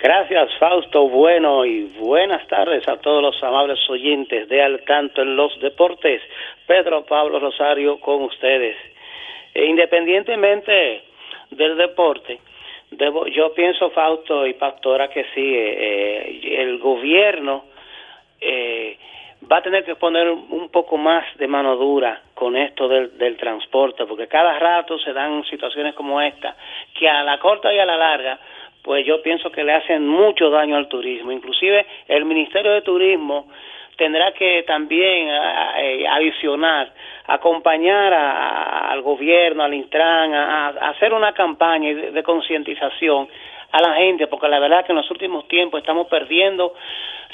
Gracias, 0.00 0.56
Fausto 0.58 1.08
Bueno, 1.08 1.64
y 1.64 1.82
buenas 1.98 2.46
tardes 2.46 2.86
a 2.86 2.98
todos 2.98 3.20
los 3.20 3.42
amables 3.42 3.80
oyentes 3.90 4.48
de 4.48 4.62
Al 4.62 4.84
Tanto 4.84 5.22
en 5.22 5.34
los 5.34 5.58
Deportes. 5.60 6.22
Pedro 6.68 7.04
Pablo 7.04 7.40
Rosario 7.40 7.98
con 7.98 8.22
ustedes. 8.22 8.76
E 9.52 9.64
independientemente 9.64 11.02
del 11.50 11.76
deporte, 11.76 12.38
Debo, 12.92 13.26
yo 13.26 13.52
pienso, 13.52 13.90
Fausto 13.90 14.46
y 14.46 14.54
Pastora, 14.54 15.08
que 15.08 15.24
sí, 15.34 15.54
eh, 15.54 15.74
eh, 15.80 16.62
el 16.62 16.78
gobierno 16.78 17.64
eh, 18.40 18.96
va 19.50 19.56
a 19.56 19.62
tener 19.62 19.84
que 19.84 19.96
poner 19.96 20.30
un 20.30 20.68
poco 20.70 20.96
más 20.96 21.24
de 21.38 21.48
mano 21.48 21.74
dura 21.74 22.22
con 22.34 22.56
esto 22.56 22.86
del, 22.86 23.18
del 23.18 23.36
transporte, 23.36 24.06
porque 24.06 24.28
cada 24.28 24.58
rato 24.60 24.96
se 25.00 25.12
dan 25.12 25.42
situaciones 25.44 25.94
como 25.94 26.20
esta, 26.20 26.54
que 26.96 27.08
a 27.08 27.24
la 27.24 27.38
corta 27.40 27.74
y 27.74 27.78
a 27.80 27.84
la 27.84 27.96
larga, 27.96 28.38
pues 28.88 29.04
yo 29.04 29.20
pienso 29.20 29.52
que 29.52 29.64
le 29.64 29.74
hacen 29.74 30.08
mucho 30.08 30.48
daño 30.48 30.74
al 30.74 30.88
turismo. 30.88 31.30
Inclusive 31.30 31.84
el 32.08 32.24
Ministerio 32.24 32.72
de 32.72 32.80
Turismo 32.80 33.46
tendrá 33.98 34.32
que 34.32 34.64
también 34.66 35.28
adicionar 35.28 36.90
acompañar 37.26 38.14
al 38.14 39.02
gobierno, 39.02 39.62
al 39.62 39.74
Intran, 39.74 40.32
a, 40.32 40.68
hacer 40.88 41.12
una 41.12 41.34
campaña 41.34 41.94
de, 41.94 42.22
concientización 42.22 43.28
a 43.72 43.82
la 43.82 43.92
gente, 43.96 44.26
porque 44.26 44.48
la 44.48 44.58
verdad 44.58 44.86
que 44.86 44.92
en 44.92 44.96
los 44.96 45.10
últimos 45.10 45.46
tiempos 45.48 45.80
estamos 45.80 46.06
perdiendo, 46.06 46.72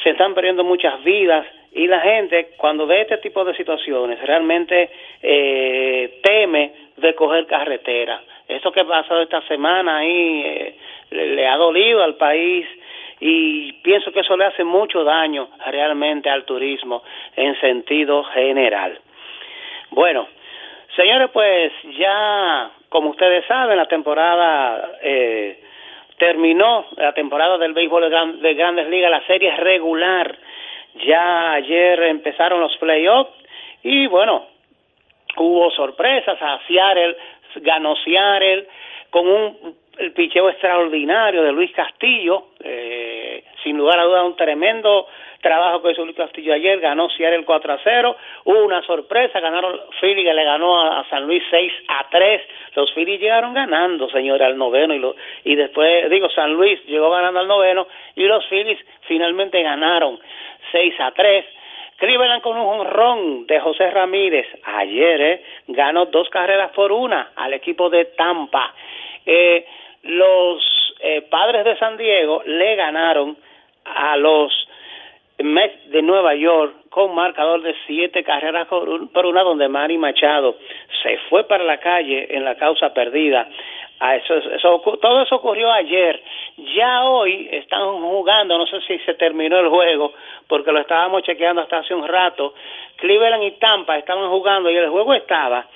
se 0.02 0.10
están 0.10 0.34
perdiendo 0.34 0.64
muchas 0.64 1.04
vidas 1.04 1.46
y 1.72 1.86
la 1.86 2.00
gente 2.00 2.48
cuando 2.56 2.84
ve 2.84 3.02
este 3.02 3.18
tipo 3.18 3.44
de 3.44 3.54
situaciones 3.54 4.20
realmente 4.26 4.90
eh, 5.22 6.18
teme 6.20 6.72
de 6.96 7.14
coger 7.14 7.46
carretera. 7.46 8.20
Esto 8.48 8.72
que 8.72 8.80
ha 8.80 8.84
pasado 8.84 9.22
esta 9.22 9.40
semana 9.42 9.98
ahí 9.98 10.42
eh, 10.44 10.78
le 11.10 11.46
ha 11.46 11.56
dolido 11.56 12.02
al 12.02 12.16
país 12.16 12.66
y 13.20 13.72
pienso 13.82 14.12
que 14.12 14.20
eso 14.20 14.36
le 14.36 14.44
hace 14.44 14.64
mucho 14.64 15.04
daño 15.04 15.48
realmente 15.66 16.28
al 16.28 16.44
turismo 16.44 17.02
en 17.36 17.58
sentido 17.60 18.24
general. 18.24 18.98
Bueno, 19.90 20.28
señores, 20.96 21.30
pues 21.32 21.72
ya, 21.96 22.70
como 22.88 23.10
ustedes 23.10 23.46
saben, 23.46 23.76
la 23.76 23.86
temporada 23.86 24.98
eh, 25.02 25.60
terminó, 26.18 26.86
la 26.96 27.12
temporada 27.12 27.58
del 27.58 27.72
béisbol 27.72 28.10
de, 28.40 28.54
Grandes 28.54 28.88
Ligas, 28.88 29.10
la 29.10 29.26
serie 29.26 29.56
regular. 29.56 30.36
Ya 31.06 31.52
ayer 31.52 32.02
empezaron 32.04 32.60
los 32.60 32.76
playoffs 32.76 33.32
y 33.82 34.06
bueno, 34.06 34.46
hubo 35.36 35.70
sorpresas. 35.70 36.40
A 36.40 36.60
Seattle 36.66 37.16
ganó 37.62 37.96
Seattle 37.96 38.66
con 39.10 39.26
un 39.26 39.84
el 39.98 40.12
picheo 40.12 40.50
extraordinario 40.50 41.42
de 41.42 41.52
Luis 41.52 41.70
Castillo, 41.72 42.48
eh, 42.62 43.44
sin 43.62 43.76
lugar 43.76 43.98
a 43.98 44.04
dudas 44.04 44.24
un 44.24 44.36
tremendo 44.36 45.06
trabajo 45.40 45.82
que 45.82 45.92
hizo 45.92 46.04
Luis 46.04 46.16
Castillo 46.16 46.54
ayer, 46.54 46.80
ganó 46.80 47.08
Seattle 47.10 47.44
4 47.44 47.72
a 47.74 47.78
0, 47.84 48.16
hubo 48.44 48.64
una 48.64 48.82
sorpresa, 48.82 49.40
ganaron 49.40 49.78
Philly 50.00 50.24
que 50.24 50.32
le 50.32 50.44
ganó 50.44 50.80
a, 50.80 51.06
San 51.10 51.26
Luis 51.26 51.42
6 51.50 51.72
a 51.88 52.08
3, 52.10 52.42
los 52.76 52.92
Phillies 52.94 53.20
llegaron 53.20 53.52
ganando, 53.52 54.08
señores, 54.08 54.46
al 54.46 54.56
noveno 54.56 54.94
y, 54.94 54.98
lo, 54.98 55.14
y 55.44 55.54
después, 55.54 56.08
digo, 56.10 56.30
San 56.30 56.54
Luis 56.54 56.82
llegó 56.86 57.10
ganando 57.10 57.40
al 57.40 57.48
noveno 57.48 57.86
y 58.16 58.24
los 58.24 58.44
Phillies 58.46 58.78
finalmente 59.06 59.62
ganaron 59.62 60.18
6 60.72 60.94
a 60.98 61.10
3, 61.12 61.44
Cleveland 61.96 62.42
con 62.42 62.56
un 62.56 62.80
honrón 62.80 63.46
de 63.46 63.60
José 63.60 63.90
Ramírez 63.90 64.46
ayer 64.64 65.20
eh, 65.20 65.44
ganó 65.68 66.06
dos 66.06 66.28
carreras 66.28 66.72
por 66.72 66.92
una 66.92 67.32
al 67.36 67.52
equipo 67.52 67.88
de 67.88 68.06
Tampa. 68.16 68.74
Eh, 69.24 69.64
los 70.02 70.62
eh, 71.00 71.22
padres 71.22 71.64
de 71.64 71.76
San 71.78 71.96
Diego 71.96 72.42
le 72.44 72.76
ganaron 72.76 73.36
a 73.84 74.16
los 74.16 74.52
Mets 75.38 75.90
de 75.90 76.02
Nueva 76.02 76.34
York 76.34 76.74
con 76.90 77.14
marcador 77.14 77.62
de 77.62 77.74
siete 77.86 78.22
carreras 78.22 78.68
por 78.68 79.26
una 79.26 79.42
donde 79.42 79.68
Manny 79.68 79.98
Machado 79.98 80.56
se 81.02 81.18
fue 81.28 81.44
para 81.44 81.64
la 81.64 81.78
calle 81.78 82.28
en 82.30 82.44
la 82.44 82.54
causa 82.54 82.94
perdida 82.94 83.48
Ah, 84.00 84.16
eso, 84.16 84.34
eso, 84.34 84.82
todo 85.00 85.22
eso 85.22 85.36
ocurrió 85.36 85.70
ayer. 85.72 86.22
Ya 86.76 87.04
hoy 87.04 87.48
están 87.52 88.00
jugando, 88.00 88.58
no 88.58 88.66
sé 88.66 88.80
si 88.82 88.98
se 89.00 89.14
terminó 89.14 89.58
el 89.58 89.68
juego, 89.68 90.12
porque 90.48 90.72
lo 90.72 90.80
estábamos 90.80 91.22
chequeando 91.22 91.62
hasta 91.62 91.78
hace 91.78 91.94
un 91.94 92.06
rato. 92.06 92.54
Cleveland 92.96 93.44
y 93.44 93.52
Tampa 93.52 93.96
estaban 93.96 94.28
jugando 94.30 94.70
y 94.70 94.76
el 94.76 94.90
juego 94.90 95.14
estaba 95.14 95.66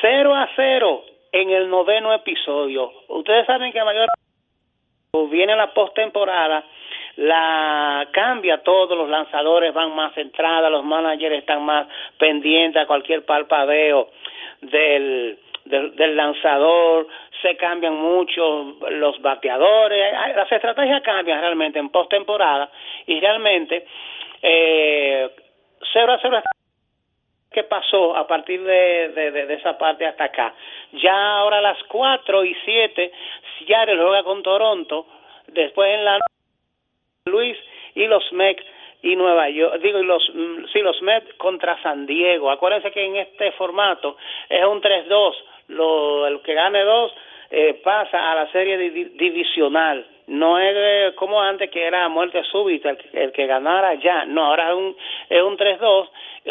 0 0.00 0.34
a 0.34 0.48
0 0.56 1.04
en 1.32 1.50
el 1.50 1.68
noveno 1.68 2.12
episodio. 2.12 2.92
Ustedes 3.08 3.46
saben 3.46 3.72
que 3.72 3.82
mayor 3.84 4.08
viene 5.28 5.56
la 5.56 5.72
postemporada, 5.74 6.64
la 7.16 8.08
cambia 8.12 8.62
todo, 8.62 8.94
los 8.94 9.08
lanzadores 9.08 9.74
van 9.74 9.94
más 9.94 10.14
centrados, 10.14 10.70
los 10.70 10.84
managers 10.84 11.36
están 11.36 11.62
más 11.64 11.86
pendientes 12.18 12.82
a 12.82 12.86
cualquier 12.86 13.24
palpadeo 13.24 14.10
del 14.60 15.38
del, 15.64 16.16
lanzador, 16.16 17.06
se 17.42 17.56
cambian 17.56 17.94
mucho 17.94 18.76
los 18.90 19.20
bateadores, 19.20 20.12
las 20.34 20.50
estrategias 20.50 21.02
cambian 21.02 21.40
realmente 21.40 21.78
en 21.78 21.90
postemporada 21.90 22.70
y 23.06 23.20
realmente 23.20 23.86
eh, 24.42 25.30
0 25.92 26.12
a 26.12 26.18
0 26.20 26.42
¿Qué 27.52 27.64
pasó 27.64 28.16
a 28.16 28.28
partir 28.28 28.62
de, 28.62 29.08
de, 29.08 29.54
esa 29.54 29.76
parte 29.76 30.06
hasta 30.06 30.24
acá? 30.24 30.54
Ya 30.92 31.38
ahora 31.38 31.58
a 31.58 31.62
las 31.62 31.82
4 31.84 32.44
y 32.44 32.54
7, 32.64 33.12
Seattle 33.58 33.96
juega 33.96 34.22
con 34.22 34.40
Toronto, 34.42 35.06
después 35.48 35.92
en 35.92 36.04
la 36.04 36.18
Luis 37.26 37.58
y 37.96 38.06
los 38.06 38.32
Mets 38.32 38.64
y 39.02 39.16
Nueva 39.16 39.48
York, 39.48 39.80
digo, 39.82 39.98
y 39.98 40.04
los, 40.04 40.22
mm, 40.32 40.66
sí, 40.72 40.80
los 40.80 41.00
Mets 41.02 41.34
contra 41.34 41.80
San 41.82 42.06
Diego. 42.06 42.50
Acuérdense 42.50 42.92
que 42.92 43.04
en 43.04 43.16
este 43.16 43.50
formato 43.52 44.16
es 44.48 44.64
un 44.64 44.80
3-2 44.80 45.34
lo, 45.70 46.26
el 46.26 46.40
que 46.42 46.54
gane 46.54 46.82
dos 46.84 47.12
eh, 47.50 47.80
pasa 47.82 48.30
a 48.30 48.34
la 48.34 48.52
serie 48.52 48.78
divisional. 48.78 50.06
No 50.28 50.58
es 50.58 51.14
como 51.14 51.40
antes 51.42 51.70
que 51.70 51.82
era 51.82 52.08
muerte 52.08 52.42
súbita, 52.44 52.96
el, 53.12 53.32
que 53.32 53.46
ganara 53.46 53.94
ya. 53.94 54.24
No, 54.24 54.44
ahora 54.44 54.68
es 54.68 54.74
un, 54.74 54.96
es 55.28 55.42
un 55.42 55.56
3-2. 55.58 56.08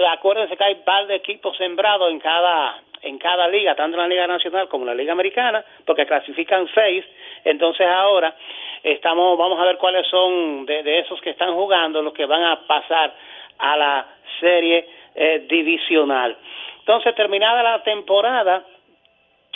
Acuérdense 0.09 0.57
que 0.57 0.63
hay 0.63 0.75
par 0.75 1.07
de 1.07 1.15
equipos 1.15 1.55
sembrados 1.57 2.11
en 2.11 2.19
cada 2.19 2.81
en 3.01 3.17
cada 3.17 3.47
liga, 3.47 3.75
tanto 3.75 3.95
en 3.95 4.01
la 4.01 4.07
Liga 4.09 4.27
Nacional 4.27 4.67
como 4.67 4.83
en 4.83 4.87
la 4.87 4.95
Liga 4.95 5.13
Americana, 5.13 5.63
porque 5.85 6.05
clasifican 6.05 6.67
seis. 6.73 7.05
Entonces 7.45 7.87
ahora 7.87 8.35
estamos, 8.83 9.37
vamos 9.37 9.59
a 9.59 9.65
ver 9.65 9.77
cuáles 9.77 10.05
son 10.07 10.65
de, 10.65 10.99
esos 10.99 11.21
que 11.21 11.29
están 11.29 11.53
jugando 11.53 12.01
los 12.01 12.13
que 12.13 12.25
van 12.25 12.43
a 12.43 12.67
pasar 12.67 13.13
a 13.57 13.77
la 13.77 14.05
serie 14.39 14.85
eh, 15.15 15.45
divisional. 15.47 16.35
Entonces, 16.79 17.13
terminada 17.15 17.61
la 17.61 17.83
temporada, 17.83 18.63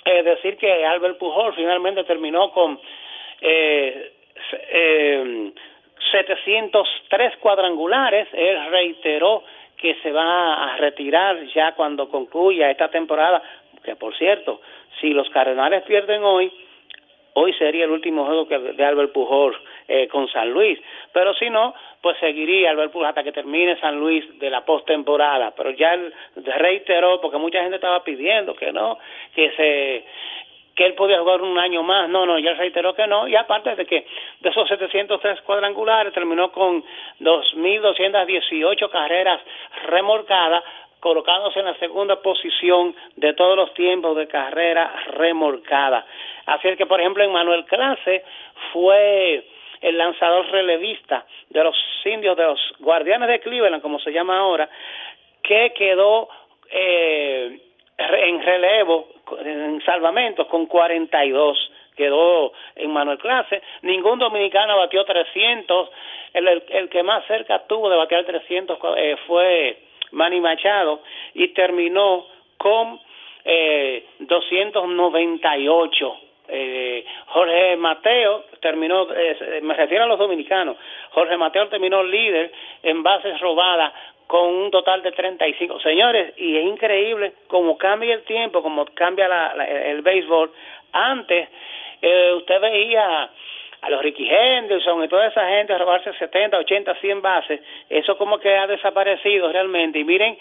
es 0.06 0.26
decir 0.26 0.58
que 0.58 0.86
Albert 0.86 1.18
Pujol 1.18 1.54
finalmente 1.56 2.04
terminó 2.04 2.52
con 2.52 2.80
eh, 3.42 4.12
eh, 4.70 5.52
703 6.12 7.38
cuadrangulares. 7.38 8.28
Él 8.34 8.66
reiteró 8.70 9.44
que 9.78 9.96
se 10.02 10.12
va 10.12 10.74
a 10.74 10.78
retirar 10.78 11.46
ya 11.54 11.74
cuando 11.74 12.10
concluya 12.10 12.72
esta 12.72 12.90
temporada, 12.90 13.42
que 13.84 13.96
por 13.96 14.16
cierto, 14.18 14.62
si 15.00 15.10
los 15.10 15.30
Cardenales 15.30 15.84
pierden 15.84 16.24
hoy, 16.24 16.52
hoy 17.34 17.54
sería 17.54 17.86
el 17.86 17.92
último 17.92 18.26
juego 18.26 18.48
que, 18.48 18.58
de 18.60 18.86
Albert 18.86 19.12
Pujol 19.12 19.56
eh, 19.88 20.08
con 20.08 20.28
San 20.30 20.50
Luis. 20.52 20.80
Pero 21.12 21.34
si 21.34 21.50
no, 21.50 21.74
pues 22.02 22.18
seguiría 22.20 22.72
Albert 22.72 22.92
Pujol 22.92 23.08
hasta 23.08 23.24
que 23.24 23.32
termine 23.32 23.80
San 23.80 24.00
Luis 24.00 24.24
de 24.40 24.50
la 24.50 24.66
postemporada. 24.66 25.54
Pero 25.56 25.72
ya 25.72 25.94
él 25.94 26.14
reiteró, 26.58 27.22
porque 27.22 27.38
mucha 27.38 27.62
gente 27.62 27.76
estaba 27.76 28.04
pidiendo 28.04 28.56
que 28.56 28.72
no, 28.72 28.98
que 29.34 29.52
se 29.52 30.06
que 30.76 30.86
él 30.86 30.94
podía 30.96 31.20
jugar 31.20 31.42
un 31.42 31.58
año 31.58 31.84
más. 31.84 32.10
No, 32.10 32.26
no, 32.26 32.40
ya 32.40 32.54
reiteró 32.54 32.96
que 32.96 33.08
no. 33.08 33.28
Y 33.28 33.36
aparte 33.36 33.76
de 33.76 33.86
que 33.86 34.06
de 34.40 34.50
esos 34.50 34.68
703 34.68 35.42
cuadrangulares 35.42 36.14
terminó 36.14 36.52
con 36.52 36.84
2.218 37.20 38.90
carreras 38.90 39.42
remorcadas, 39.88 40.64
colocándose 41.00 41.60
en 41.60 41.66
la 41.66 41.76
segunda 41.76 42.22
posición 42.22 42.96
de 43.18 43.34
todos 43.34 43.58
los 43.58 43.74
tiempos 43.74 44.16
de 44.16 44.28
carrera 44.28 44.94
remorcada. 45.18 46.06
Así 46.46 46.70
es 46.70 46.78
que, 46.78 46.86
por 46.86 47.00
ejemplo, 47.00 47.24
en 47.24 47.32
Manuel 47.32 47.66
Clase 47.66 48.24
fue 48.72 49.46
el 49.84 49.98
lanzador 49.98 50.50
relevista 50.50 51.26
de 51.50 51.64
los 51.64 51.76
indios, 52.06 52.36
de 52.38 52.46
los 52.46 52.60
guardianes 52.80 53.28
de 53.28 53.42
Cleveland, 53.42 53.82
como 53.82 54.00
se 54.00 54.12
llama 54.12 54.40
ahora, 54.40 54.70
que 55.44 55.74
quedó 55.74 56.30
eh, 56.72 57.60
en 57.98 58.42
relevo, 58.42 59.10
en 59.44 59.82
salvamentos, 59.86 60.48
con 60.48 60.66
42 60.66 61.72
quedó 61.96 62.54
en 62.76 62.92
Manuel 62.92 63.20
Clase. 63.20 63.62
Ningún 63.84 64.18
dominicano 64.18 64.78
batió 64.78 65.06
300. 65.06 65.90
El, 66.34 66.48
el, 66.48 66.90
que 66.90 67.04
más 67.04 67.24
cerca 67.28 67.68
tuvo 67.68 67.90
de 67.90 67.98
batear 67.98 68.26
300 68.26 68.80
eh, 68.98 69.16
fue 69.28 69.78
Manny 70.12 70.40
Machado 70.42 71.02
y 71.36 71.50
terminó 71.50 72.26
con 72.58 73.00
eh, 73.46 74.06
298 74.20 76.18
eh, 76.48 77.06
Jorge 77.28 77.78
Mateo 77.78 78.46
terminó, 78.60 79.08
eh, 79.14 79.60
me 79.62 79.74
refiero 79.74 80.04
a 80.04 80.08
los 80.08 80.20
dominicanos, 80.20 80.78
Jorge 81.12 81.38
Mateo 81.38 81.68
terminó 81.70 82.04
líder 82.04 82.52
en 82.84 83.02
bases 83.02 83.40
robadas 83.40 83.94
con 84.28 84.50
un 84.50 84.72
total 84.72 85.02
de 85.04 85.12
35. 85.12 85.80
Señores, 85.82 86.34
y 86.38 86.58
es 86.58 86.66
increíble 86.66 87.34
cómo 87.48 87.78
cambia 87.78 88.16
el 88.16 88.24
tiempo, 88.24 88.64
cómo 88.64 88.86
cambia 88.94 89.28
el 89.88 90.02
béisbol. 90.02 90.52
Antes 90.92 91.50
eh, 92.02 92.34
usted 92.36 92.60
veía 92.60 93.30
a 93.82 93.90
los 93.90 94.02
Ricky 94.02 94.28
Henderson 94.30 95.04
y 95.04 95.08
toda 95.08 95.28
esa 95.28 95.48
gente 95.50 95.78
robarse 95.78 96.14
70, 96.14 96.58
80, 96.58 96.96
100 96.96 97.22
bases, 97.22 97.62
eso 97.90 98.18
como 98.18 98.40
que 98.40 98.56
ha 98.56 98.66
desaparecido 98.66 99.52
realmente. 99.52 100.00
Y 100.00 100.04
miren 100.04 100.38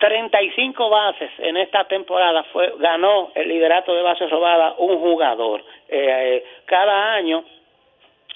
35 0.00 0.88
bases 0.88 1.30
en 1.38 1.58
esta 1.58 1.84
temporada 1.84 2.42
fue 2.44 2.72
ganó 2.78 3.32
el 3.34 3.48
liderato 3.48 3.94
de 3.94 4.00
bases 4.00 4.30
robadas 4.30 4.74
un 4.78 4.98
jugador. 4.98 5.62
Eh, 5.88 6.42
cada 6.64 7.12
año 7.12 7.44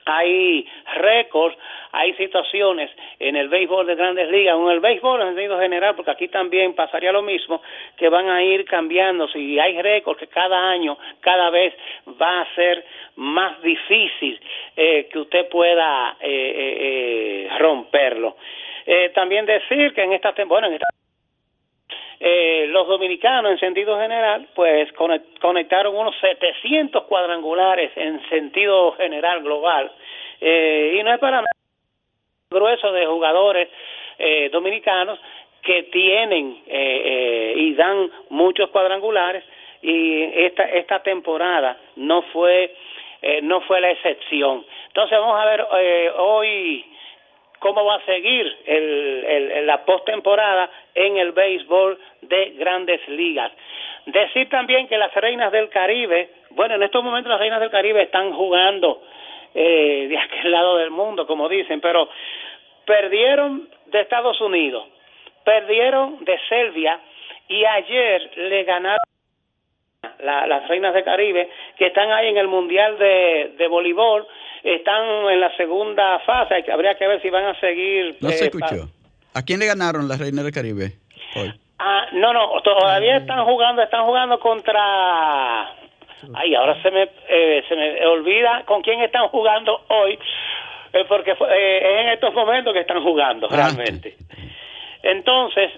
hay 0.05 0.69
récords, 0.97 1.57
hay 1.93 2.13
situaciones 2.15 2.91
en 3.19 3.37
el 3.37 3.49
béisbol 3.49 3.87
de 3.87 3.95
grandes 3.95 4.31
ligas, 4.31 4.59
en 4.59 4.69
el 4.69 4.81
béisbol 4.81 5.23
en 5.23 5.29
sentido 5.29 5.59
general, 5.59 5.97
porque 5.97 6.11
aquí 6.11 6.29
también 6.29 6.75
pasaría 6.75 7.11
lo 7.11 7.23
mismo, 7.23 7.63
que 7.97 8.11
van 8.11 8.29
a 8.29 8.43
ir 8.43 8.67
cambiando, 8.67 9.27
si 9.29 9.59
hay 9.59 9.81
récords 9.81 10.21
que 10.21 10.27
cada 10.27 10.69
año, 10.69 10.99
cada 11.21 11.49
vez 11.49 11.73
va 12.21 12.43
a 12.43 12.55
ser 12.55 12.85
más 13.17 13.63
difícil 13.63 14.39
eh, 14.77 15.09
que 15.11 15.19
usted 15.19 15.49
pueda 15.49 16.19
eh, 16.21 17.49
romperlo. 17.59 18.37
también 19.15 19.47
decir 19.47 19.95
que 19.95 20.03
en 20.03 20.13
esta 20.13 20.35
temporada, 20.35 20.67
en 20.67 20.75
esta 20.75 21.04
eh, 22.21 22.67
los 22.69 22.87
dominicanos 22.87 23.53
en 23.53 23.59
sentido 23.59 23.99
general 23.99 24.49
pues 24.55 24.91
conectaron 25.41 25.97
unos 25.97 26.15
700 26.21 27.05
cuadrangulares 27.05 27.91
en 27.97 28.27
sentido 28.29 28.93
general 28.93 29.43
global. 29.43 29.91
Eh, 30.41 30.97
y 30.99 31.03
no 31.03 31.13
es 31.13 31.19
para 31.19 31.39
nada 31.39 31.51
grueso 32.51 32.93
de 32.93 33.07
jugadores 33.07 33.69
eh, 34.19 34.49
dominicanos 34.53 35.19
que 35.63 35.85
tienen 35.85 36.63
y 36.67 37.75
dan 37.75 38.11
muchos 38.29 38.69
cuadrangulares. 38.71 39.43
Y 39.83 40.23
esta 40.45 40.65
esta 40.65 41.03
temporada 41.03 41.79
no 41.97 42.23
fue 42.33 42.75
no 43.43 43.63
fue 43.63 43.81
la 43.81 43.91
excepción. 43.91 44.65
Entonces 44.89 45.19
vamos 45.19 45.41
a 45.41 45.47
ver 45.47 45.67
hoy 46.19 46.85
cómo 47.65 47.83
va 47.83 47.95
a 47.95 48.05
seguir 48.05 48.59
el, 48.67 49.67
la 49.67 49.87
postemporada 49.87 50.69
en 50.95 51.17
el 51.17 51.33
béisbol 51.33 51.99
de 52.21 52.51
grandes 52.59 53.01
ligas. 53.09 53.51
Decir 54.05 54.51
también 54.51 54.87
que 54.87 54.99
las 54.99 55.15
reinas 55.15 55.51
del 55.51 55.71
Caribe, 55.71 56.29
bueno, 56.51 56.75
en 56.75 56.83
estos 56.83 57.03
momentos 57.03 57.31
las 57.31 57.41
reinas 57.41 57.61
del 57.61 57.71
Caribe 57.71 58.03
están 58.03 58.35
jugando 58.35 59.03
eh, 59.55 60.09
de 60.11 60.19
aquel 60.19 60.51
lado 60.53 60.77
del 60.77 60.91
mundo, 60.91 61.27
como 61.27 61.49
dicen, 61.49 61.81
pero 61.81 62.11
perdieron 62.85 63.67
de 63.87 64.01
Estados 64.03 64.39
Unidos, 64.43 64.87
perdieron 65.43 66.23
de 66.23 66.39
Serbia 66.51 67.01
y 67.49 67.65
ayer 67.65 68.31
le 68.37 68.65
ganaron 68.65 68.99
las 70.19 70.69
reinas 70.69 70.93
del 70.93 71.05
Caribe 71.05 71.49
que 71.79 71.87
están 71.87 72.13
ahí 72.13 72.29
en 72.29 72.37
el 72.37 72.47
Mundial 72.47 72.99
de 72.99 73.67
Voleibol 73.71 74.27
están 74.73 75.05
en 75.31 75.41
la 75.41 75.55
segunda 75.57 76.19
fase, 76.21 76.65
habría 76.73 76.95
que 76.97 77.07
ver 77.07 77.21
si 77.21 77.29
van 77.29 77.45
a 77.45 77.61
seguir. 77.61 78.17
No 78.21 78.31
se 78.31 78.45
eh, 78.45 78.49
escuchó. 78.49 78.89
¿A 79.35 79.43
quién 79.43 79.61
le 79.61 79.67
ganaron 79.67 80.09
las 80.09 80.19
Reinas 80.19 80.45
del 80.45 80.55
Caribe 80.55 80.93
hoy? 81.37 81.53
Ah, 81.79 82.07
no, 82.13 82.33
no, 82.33 82.61
todavía 82.63 83.19
están 83.19 83.45
jugando, 83.45 83.83
están 83.83 84.05
jugando 84.05 84.39
contra... 84.39 85.75
Ay, 86.35 86.55
ahora 86.55 86.81
se 86.81 86.91
me, 86.91 87.11
eh, 87.29 87.63
se 87.69 87.77
me 87.77 88.07
olvida 88.07 88.63
con 88.65 88.81
quién 88.81 89.03
están 89.03 89.29
jugando 89.29 89.85
hoy, 89.89 90.19
eh, 90.95 91.05
porque 91.07 91.33
eh, 91.33 91.79
es 91.83 92.01
en 92.01 92.09
estos 92.11 92.33
momentos 92.33 92.73
que 92.73 92.81
están 92.81 93.03
jugando 93.03 93.49
ah, 93.51 93.55
realmente. 93.55 94.17
Entonces, 95.03 95.71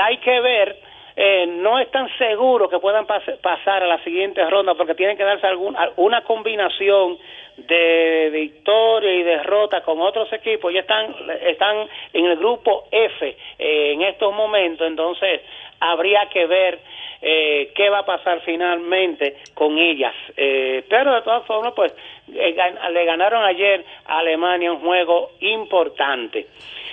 hay 0.00 0.16
que 0.18 0.40
ver 0.40 0.80
eh, 1.16 1.46
no 1.46 1.78
están 1.78 2.08
seguros 2.18 2.70
que 2.70 2.78
puedan 2.78 3.06
pasar 3.06 3.82
a 3.82 3.86
la 3.86 4.02
siguiente 4.04 4.44
ronda 4.48 4.74
porque 4.74 4.94
tienen 4.94 5.16
que 5.16 5.24
darse 5.24 5.46
alguna 5.46 5.90
una 5.96 6.22
combinación 6.22 7.18
de 7.56 8.30
victoria 8.32 9.12
y 9.14 9.22
derrota 9.22 9.82
con 9.82 10.00
otros 10.00 10.32
equipos. 10.32 10.72
Ya 10.72 10.80
están, 10.80 11.14
están 11.42 11.88
en 12.12 12.26
el 12.26 12.36
grupo 12.36 12.84
F 12.90 13.36
eh, 13.58 13.92
en 13.92 14.02
estos 14.02 14.32
momentos, 14.34 14.86
entonces 14.86 15.42
habría 15.80 16.28
que 16.32 16.46
ver 16.46 16.80
eh, 17.22 17.72
qué 17.74 17.90
va 17.90 18.00
a 18.00 18.06
pasar 18.06 18.40
finalmente 18.44 19.36
con 19.54 19.78
ellas. 19.78 20.14
pero 20.36 21.14
de 21.14 21.22
todas 21.22 21.46
formas, 21.46 21.72
pues 21.74 21.92
le 22.28 23.04
ganaron 23.04 23.44
ayer 23.44 23.84
a 24.06 24.18
Alemania 24.18 24.72
un 24.72 24.80
juego 24.80 25.32
importante. 25.40 26.46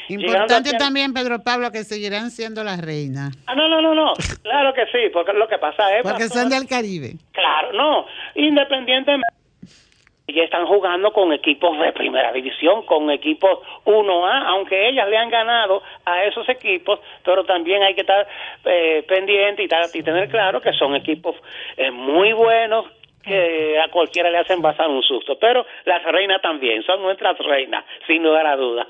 Importante 0.10 0.72
también, 0.78 1.14
Pedro 1.14 1.44
Pablo, 1.44 1.72
que 1.72 1.84
seguirán 1.84 2.32
siendo 2.32 2.64
las 2.64 2.80
reinas. 2.80 3.38
Ah, 3.46 3.56
no, 3.56 3.68
no, 3.68 3.82
no, 3.82 3.94
no. 3.94 4.14
Claro 4.42 4.74
que 4.74 4.86
sí, 4.86 5.10
porque 5.12 5.34
lo 5.34 5.48
que 5.48 5.58
pasa 5.58 5.98
es... 5.98 6.04
Porque 6.04 6.30
son 6.30 6.50
del 6.50 6.68
Caribe. 6.68 7.16
Claro, 7.34 7.74
no. 7.74 8.06
Independientemente 8.36 9.37
ya 10.28 10.44
están 10.44 10.66
jugando 10.66 11.12
con 11.14 11.32
equipos 11.32 11.80
de 11.80 11.94
primera 11.94 12.32
división, 12.34 12.84
con 12.84 13.10
equipos 13.10 13.60
1A, 13.86 14.44
aunque 14.48 14.90
ellas 14.90 15.08
le 15.08 15.18
han 15.18 15.30
ganado 15.30 15.82
a 16.06 16.26
esos 16.26 16.48
equipos, 16.50 17.00
pero 17.24 17.46
también 17.46 17.82
hay 17.84 17.94
que 17.94 18.02
estar 18.02 18.28
eh, 18.66 19.04
pendiente 19.08 19.64
y, 19.64 19.68
tener 20.04 20.30
claro 20.30 20.62
que 20.62 20.74
son 20.74 20.96
equipos 20.96 21.36
eh, 21.78 21.92
muy 21.92 22.34
buenos 22.34 22.86
que 23.24 23.78
a 23.80 23.90
cualquiera 23.90 24.30
le 24.30 24.38
hacen 24.38 24.62
pasar 24.62 24.88
un 24.90 25.04
susto, 25.04 25.38
pero 25.40 25.66
las 25.86 26.04
reinas 26.04 26.42
también, 26.42 26.84
son 26.84 27.02
nuestras 27.02 27.38
reinas, 27.40 27.84
sin 28.06 28.24
lugar 28.24 28.48
a 28.48 28.56
dudas. 28.56 28.88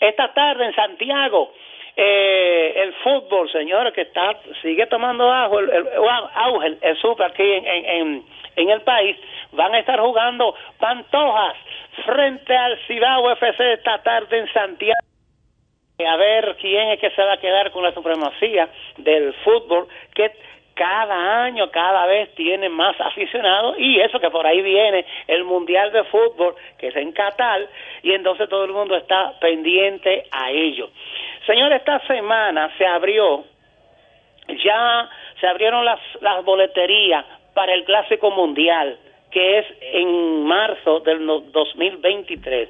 Esta 0.00 0.32
tarde 0.32 0.66
en 0.66 0.74
Santiago, 0.74 1.52
eh, 1.96 2.72
el 2.76 2.92
fútbol, 2.94 3.50
señores, 3.50 3.92
que 3.92 4.02
está 4.02 4.34
sigue 4.62 4.86
tomando 4.86 5.30
auge, 5.30 5.64
el, 5.76 5.86
auge, 6.34 6.76
el 6.80 6.96
super 6.98 7.26
aquí 7.26 7.42
en, 7.42 7.66
en, 7.66 8.24
en, 8.56 8.70
el 8.70 8.80
país, 8.80 9.16
van 9.52 9.74
a 9.74 9.78
estar 9.78 10.00
jugando 10.00 10.54
Pantojas 10.78 11.56
frente 12.04 12.56
al 12.56 12.78
Cibao 12.86 13.30
FC 13.32 13.74
esta 13.74 14.02
tarde 14.02 14.38
en 14.38 14.52
Santiago. 14.52 14.98
A 16.06 16.16
ver 16.16 16.56
quién 16.60 16.88
es 16.88 17.00
que 17.00 17.10
se 17.10 17.22
va 17.22 17.34
a 17.34 17.40
quedar 17.40 17.70
con 17.70 17.84
la 17.84 17.92
supremacía 17.92 18.68
del 18.96 19.32
fútbol, 19.44 19.86
que 20.14 20.32
cada 20.74 21.44
año, 21.44 21.70
cada 21.70 22.06
vez 22.06 22.34
tiene 22.34 22.68
más 22.68 22.98
aficionados 23.00 23.76
y 23.78 24.00
eso 24.00 24.18
que 24.18 24.30
por 24.30 24.46
ahí 24.46 24.62
viene 24.62 25.04
el 25.26 25.44
Mundial 25.44 25.92
de 25.92 26.04
Fútbol 26.04 26.56
que 26.78 26.88
es 26.88 26.96
en 26.96 27.12
Qatar 27.12 27.68
y 28.02 28.12
entonces 28.12 28.48
todo 28.48 28.64
el 28.64 28.72
mundo 28.72 28.96
está 28.96 29.38
pendiente 29.38 30.24
a 30.30 30.50
ello. 30.50 30.88
Señor, 31.46 31.72
esta 31.72 32.00
semana 32.06 32.70
se 32.78 32.86
abrió, 32.86 33.44
ya 34.64 35.08
se 35.40 35.46
abrieron 35.46 35.84
las, 35.84 36.00
las 36.20 36.42
boleterías 36.44 37.24
para 37.54 37.74
el 37.74 37.84
Clásico 37.84 38.30
Mundial 38.30 38.98
que 39.32 39.58
es 39.58 39.66
en 39.80 40.44
marzo 40.44 41.00
del 41.00 41.26
2023. 41.26 42.68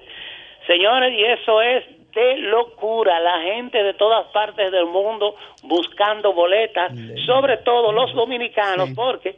Señores, 0.66 1.12
y 1.12 1.24
eso 1.24 1.60
es 1.60 1.84
de 2.14 2.36
locura, 2.38 3.18
la 3.20 3.40
gente 3.40 3.82
de 3.82 3.94
todas 3.94 4.26
partes 4.28 4.70
del 4.70 4.86
mundo 4.86 5.34
buscando 5.64 6.32
boletas, 6.32 6.92
sobre 7.26 7.58
todo 7.58 7.90
los 7.90 8.14
dominicanos, 8.14 8.90
porque 8.94 9.34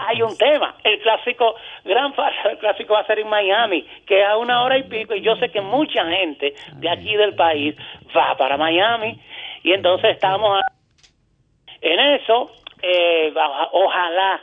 hay 0.00 0.22
un 0.22 0.36
tema, 0.38 0.76
el 0.84 1.00
clásico, 1.00 1.54
gran 1.84 2.14
el 2.50 2.58
clásico 2.58 2.94
va 2.94 3.00
a 3.00 3.06
ser 3.06 3.18
en 3.18 3.28
Miami, 3.28 3.86
que 4.06 4.24
a 4.24 4.36
una 4.36 4.62
hora 4.62 4.78
y 4.78 4.84
pico, 4.84 5.14
y 5.14 5.20
yo 5.20 5.36
sé 5.36 5.50
que 5.50 5.60
mucha 5.60 6.04
gente 6.06 6.54
de 6.74 6.88
aquí 6.88 7.16
del 7.16 7.34
país 7.34 7.76
va 8.16 8.36
para 8.36 8.56
Miami, 8.56 9.20
y 9.62 9.72
entonces 9.72 10.12
estamos 10.12 10.60
en 11.80 12.00
eso, 12.00 12.50
eh, 12.82 13.32
ojalá 13.72 14.40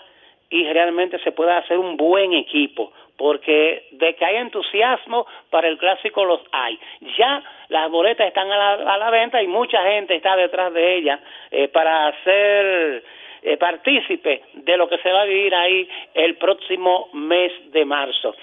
y 0.54 0.72
realmente 0.72 1.18
se 1.24 1.32
pueda 1.32 1.58
hacer 1.58 1.80
un 1.80 1.98
buen 1.98 2.32
equipo, 2.34 2.94
porque 3.18 3.88
de 3.94 4.14
que 4.14 4.24
hay 4.24 4.36
entusiasmo 4.36 5.26
para 5.50 5.68
el 5.68 5.80
clásico 5.80 6.24
los 6.24 6.42
hay. 6.52 6.80
Ya 7.18 7.42
las 7.70 7.90
boletas 7.90 8.28
están 8.28 8.52
a 8.52 8.98
la, 8.98 9.10
venta 9.10 9.42
y 9.42 9.48
mucha 9.48 9.82
gente 9.82 10.14
está 10.14 10.36
detrás 10.36 10.72
de 10.72 10.96
ellas 10.96 11.20
eh, 11.50 11.70
para 11.70 12.14
ser 12.24 13.04
eh, 13.42 13.58
partícipe 13.58 14.44
de 14.54 14.78
lo 14.78 14.88
que 14.88 15.00
se 15.00 15.12
va 15.12 15.22
a 15.22 15.26
vivir 15.26 15.56
ahí 15.56 15.90
el 16.14 16.36
próximo 16.36 17.10
mes 17.14 17.52
de 17.72 17.84
marzo. 17.84 18.36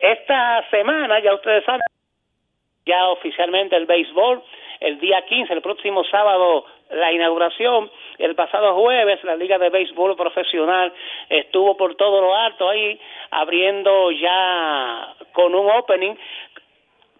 Esta 0.00 0.64
semana, 0.70 1.18
ya 1.18 1.34
ustedes 1.34 1.64
saben, 1.64 1.80
ya 2.86 3.08
oficialmente 3.08 3.74
el 3.74 3.86
béisbol, 3.86 4.44
el 4.80 4.98
día 5.00 5.22
15, 5.22 5.52
el 5.52 5.62
próximo 5.62 6.04
sábado, 6.04 6.64
la 6.90 7.12
inauguración, 7.12 7.90
el 8.18 8.34
pasado 8.34 8.74
jueves 8.74 9.22
la 9.24 9.36
Liga 9.36 9.58
de 9.58 9.70
Béisbol 9.70 10.16
Profesional 10.16 10.92
estuvo 11.28 11.76
por 11.76 11.96
todo 11.96 12.20
lo 12.20 12.34
alto 12.34 12.68
ahí, 12.68 12.98
abriendo 13.30 14.10
ya 14.10 15.14
con 15.32 15.54
un 15.54 15.70
opening 15.70 16.14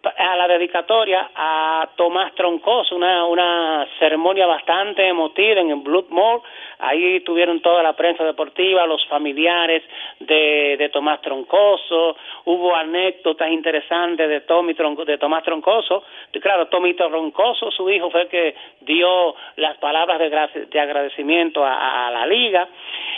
a 0.03 0.36
la 0.36 0.46
dedicatoria 0.46 1.30
a 1.34 1.88
Tomás 1.96 2.32
Troncoso, 2.34 2.94
una, 2.94 3.24
una 3.24 3.86
ceremonia 3.99 4.46
bastante 4.46 5.07
emotiva 5.07 5.61
en 5.61 5.70
el 5.70 5.80
Bloodmore. 5.80 6.42
Ahí 6.78 7.20
tuvieron 7.20 7.61
toda 7.61 7.82
la 7.82 7.94
prensa 7.94 8.22
deportiva, 8.24 8.86
los 8.86 9.05
familiares 9.07 9.82
de, 10.20 10.76
de 10.78 10.88
Tomás 10.90 11.20
Troncoso, 11.20 12.16
hubo 12.44 12.76
anécdotas 12.76 13.51
interesantes 13.51 14.28
de, 14.28 14.42
Tommy 14.42 14.74
de 14.74 15.18
Tomás 15.18 15.42
Troncoso. 15.42 16.05
Claro, 16.40 16.68
Tommy 16.68 16.94
Troncoso, 16.94 17.72
su 17.72 17.90
hijo, 17.90 18.11
fue 18.11 18.22
el 18.22 18.28
que 18.28 18.55
dio 18.82 19.34
las 19.57 19.76
palabras 19.78 20.20
de, 20.20 20.66
de 20.66 20.80
agradecimiento 20.80 21.64
a, 21.64 22.07
a, 22.07 22.11
la 22.12 22.24
liga. 22.26 22.68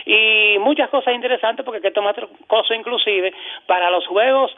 Y 0.06 0.56
muchas 0.60 0.88
cosas 0.88 1.14
interesantes 1.14 1.64
porque 1.64 1.82
que 1.82 1.90
Tomás 1.90 2.16
Troncoso 2.16 2.72
inclusive 2.72 3.34
para 3.66 3.90
los 3.90 4.06
juegos 4.06 4.50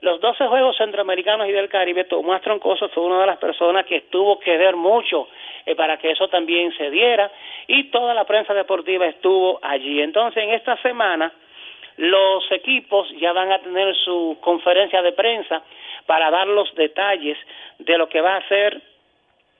los 0.00 0.20
12 0.20 0.46
Juegos 0.46 0.76
Centroamericanos 0.76 1.48
y 1.48 1.52
del 1.52 1.68
Caribe, 1.68 2.04
Tomás 2.04 2.40
Troncoso 2.42 2.88
fue 2.88 3.04
una 3.04 3.20
de 3.20 3.26
las 3.26 3.38
personas 3.38 3.84
que 3.84 4.02
tuvo 4.02 4.38
que 4.38 4.56
ver 4.56 4.76
mucho 4.76 5.28
eh, 5.66 5.74
para 5.74 5.98
que 5.98 6.10
eso 6.12 6.28
también 6.28 6.72
se 6.76 6.90
diera 6.90 7.30
y 7.66 7.90
toda 7.90 8.14
la 8.14 8.24
prensa 8.24 8.54
deportiva 8.54 9.06
estuvo 9.06 9.58
allí. 9.62 10.00
Entonces, 10.00 10.42
en 10.42 10.50
esta 10.50 10.76
semana, 10.78 11.32
los 11.98 12.50
equipos 12.50 13.10
ya 13.18 13.32
van 13.32 13.52
a 13.52 13.58
tener 13.58 13.94
su 13.96 14.38
conferencia 14.40 15.02
de 15.02 15.12
prensa 15.12 15.62
para 16.06 16.30
dar 16.30 16.46
los 16.46 16.74
detalles 16.74 17.36
de 17.78 17.98
lo 17.98 18.08
que 18.08 18.22
va 18.22 18.36
a 18.36 18.48
ser 18.48 18.80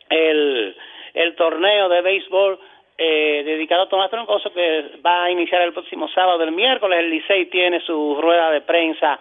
el, 0.08 0.74
el 1.14 1.34
torneo 1.36 1.88
de 1.90 2.00
béisbol 2.00 2.58
eh, 3.02 3.42
dedicado 3.46 3.84
a 3.84 3.88
Tomás 3.88 4.10
Troncoso 4.10 4.52
que 4.52 4.90
va 5.04 5.24
a 5.24 5.30
iniciar 5.30 5.62
el 5.62 5.72
próximo 5.72 6.06
sábado, 6.08 6.42
el 6.42 6.52
miércoles. 6.52 6.98
El 6.98 7.08
Licey 7.08 7.46
tiene 7.46 7.80
su 7.80 8.20
rueda 8.20 8.50
de 8.50 8.60
prensa 8.60 9.18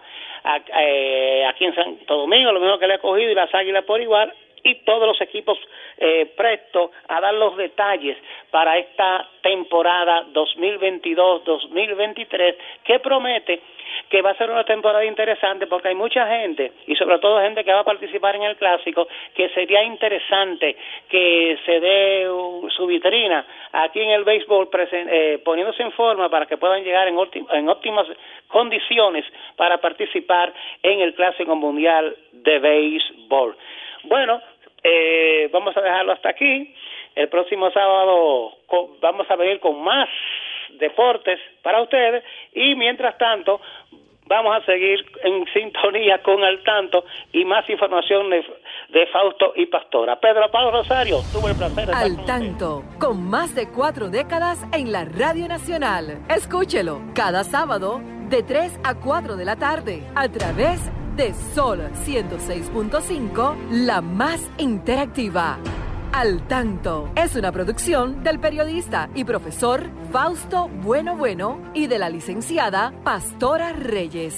eh, 0.78 1.46
aquí 1.48 1.64
en 1.64 1.74
Santo 1.74 2.14
Domingo, 2.14 2.52
lo 2.52 2.60
mismo 2.60 2.78
que 2.78 2.86
le 2.86 2.94
ha 2.94 2.98
cogido 2.98 3.30
y 3.30 3.34
las 3.34 3.54
Águilas 3.54 3.84
por 3.84 3.98
igual 3.98 4.34
y 4.62 4.76
todos 4.84 5.06
los 5.06 5.20
equipos 5.20 5.58
eh, 5.98 6.32
prestos 6.36 6.90
a 7.08 7.20
dar 7.20 7.34
los 7.34 7.56
detalles 7.56 8.16
para 8.50 8.78
esta 8.78 9.28
temporada 9.42 10.26
2022-2023 10.32 12.56
que 12.84 13.00
promete 13.00 13.60
que 14.08 14.22
va 14.22 14.30
a 14.30 14.36
ser 14.36 14.50
una 14.50 14.64
temporada 14.64 15.04
interesante 15.04 15.66
porque 15.66 15.88
hay 15.88 15.94
mucha 15.94 16.26
gente 16.26 16.72
y 16.86 16.94
sobre 16.96 17.18
todo 17.18 17.40
gente 17.40 17.64
que 17.64 17.72
va 17.72 17.80
a 17.80 17.84
participar 17.84 18.36
en 18.36 18.42
el 18.42 18.56
clásico 18.56 19.08
que 19.34 19.48
sería 19.50 19.82
interesante 19.82 20.76
que 21.08 21.58
se 21.64 21.80
dé 21.80 22.26
su 22.76 22.86
vitrina 22.86 23.44
aquí 23.72 24.00
en 24.00 24.10
el 24.10 24.24
béisbol 24.24 24.68
eh, 24.72 25.40
poniéndose 25.44 25.82
en 25.82 25.92
forma 25.92 26.28
para 26.28 26.46
que 26.46 26.56
puedan 26.56 26.84
llegar 26.84 27.08
en, 27.08 27.16
en 27.52 27.68
óptimas 27.68 28.06
condiciones 28.48 29.24
para 29.56 29.78
participar 29.78 30.52
en 30.82 31.00
el 31.00 31.14
clásico 31.14 31.54
mundial 31.54 32.16
de 32.32 32.58
béisbol. 32.58 33.56
Bueno, 34.04 34.40
eh, 34.82 35.48
vamos 35.52 35.76
a 35.76 35.80
dejarlo 35.80 36.12
hasta 36.12 36.30
aquí. 36.30 36.74
El 37.14 37.28
próximo 37.28 37.70
sábado 37.70 38.52
vamos 39.00 39.30
a 39.30 39.36
venir 39.36 39.60
con 39.60 39.82
más 39.82 40.08
deportes 40.78 41.38
para 41.62 41.82
ustedes 41.82 42.24
y 42.54 42.74
mientras 42.76 43.18
tanto 43.18 43.60
vamos 44.30 44.56
a 44.56 44.64
seguir 44.64 45.04
en 45.24 45.44
sintonía 45.52 46.22
con 46.22 46.42
el 46.44 46.62
tanto 46.62 47.04
y 47.32 47.44
más 47.44 47.68
información 47.68 48.30
de, 48.30 49.06
Fausto 49.12 49.52
y 49.56 49.66
Pastora. 49.66 50.18
Pedro 50.20 50.50
Pablo 50.50 50.70
Rosario, 50.70 51.18
tuve 51.32 51.50
el 51.50 51.56
placer 51.56 51.88
de 51.88 51.92
Al 51.92 52.24
tanto, 52.24 52.84
con 52.98 53.28
más 53.28 53.54
de 53.54 53.68
cuatro 53.68 54.08
décadas 54.08 54.64
en 54.72 54.92
la 54.92 55.04
Radio 55.04 55.48
Nacional. 55.48 56.22
Escúchelo 56.28 57.00
cada 57.14 57.42
sábado 57.44 58.00
de 58.28 58.44
3 58.44 58.80
a 58.84 58.94
4 58.94 59.36
de 59.36 59.44
la 59.44 59.56
tarde 59.56 60.04
a 60.14 60.28
través 60.28 60.86
de 60.86 60.99
Sol 61.54 61.80
106.5, 62.06 63.70
la 63.70 64.00
más 64.00 64.40
interactiva 64.56 65.58
Al 66.12 66.46
Tanto 66.48 67.12
es 67.14 67.36
una 67.36 67.52
producción 67.52 68.24
del 68.24 68.40
periodista 68.40 69.10
y 69.14 69.24
profesor 69.24 69.90
Fausto 70.12 70.68
Bueno 70.82 71.18
Bueno 71.18 71.60
y 71.74 71.88
de 71.88 71.98
la 71.98 72.08
licenciada 72.08 72.94
Pastora 73.04 73.74
Reyes. 73.74 74.34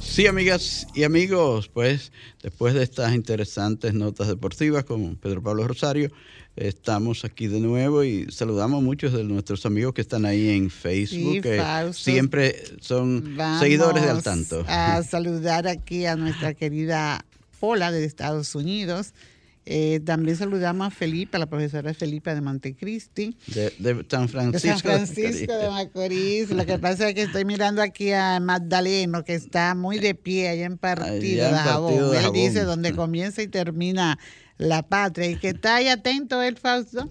Sí, 0.00 0.26
amigas 0.26 0.86
y 0.94 1.04
amigos, 1.04 1.68
pues 1.68 2.12
después 2.42 2.72
de 2.72 2.82
estas 2.82 3.14
interesantes 3.14 3.92
notas 3.92 4.28
deportivas 4.28 4.84
con 4.84 5.16
Pedro 5.16 5.42
Pablo 5.42 5.68
Rosario, 5.68 6.10
estamos 6.56 7.24
aquí 7.24 7.46
de 7.46 7.60
nuevo 7.60 8.04
y 8.04 8.30
saludamos 8.30 8.78
a 8.78 8.84
muchos 8.84 9.12
de 9.12 9.24
nuestros 9.24 9.64
amigos 9.66 9.94
que 9.94 10.00
están 10.00 10.24
ahí 10.24 10.50
en 10.50 10.70
Facebook, 10.70 11.42
que 11.42 11.62
siempre 11.92 12.62
son 12.80 13.36
seguidores 13.60 14.02
de 14.02 14.10
Al 14.10 14.22
Tanto. 14.22 14.64
A 14.68 15.02
saludar 15.02 15.66
aquí 15.66 16.06
a 16.06 16.16
nuestra 16.16 16.54
querida 16.54 17.24
Pola 17.60 17.90
de 17.92 18.04
Estados 18.04 18.54
Unidos 18.54 19.14
eh, 19.64 20.00
también 20.04 20.36
saludamos 20.36 20.88
a 20.88 20.90
Felipe, 20.90 21.36
a 21.36 21.40
la 21.40 21.46
profesora 21.46 21.94
Felipe 21.94 22.34
de 22.34 22.40
Montecristi. 22.40 23.36
De, 23.46 23.72
de 23.78 24.04
San 24.08 24.28
Francisco. 24.28 24.66
De 24.66 24.72
San 24.72 25.06
Francisco 25.06 25.56
de 25.56 25.70
Macorís. 25.70 26.50
Lo 26.50 26.66
que 26.66 26.78
pasa 26.78 27.08
es 27.08 27.14
que 27.14 27.22
estoy 27.22 27.44
mirando 27.44 27.80
aquí 27.80 28.10
a 28.10 28.40
Magdaleno, 28.40 29.22
que 29.22 29.34
está 29.34 29.76
muy 29.76 30.00
de 30.00 30.16
pie 30.16 30.48
allá 30.48 30.66
en 30.66 30.78
Partido, 30.78 31.46
de, 31.46 31.54
Jabón. 31.54 32.16
Él 32.16 32.32
dice 32.32 32.64
donde 32.64 32.92
comienza 32.92 33.40
y 33.40 33.46
termina 33.46 34.18
la 34.62 34.82
patria. 34.82 35.30
Y 35.30 35.36
que 35.36 35.48
está 35.48 35.76
ahí 35.76 35.88
atento 35.88 36.42
él, 36.42 36.56
Fausto 36.56 37.08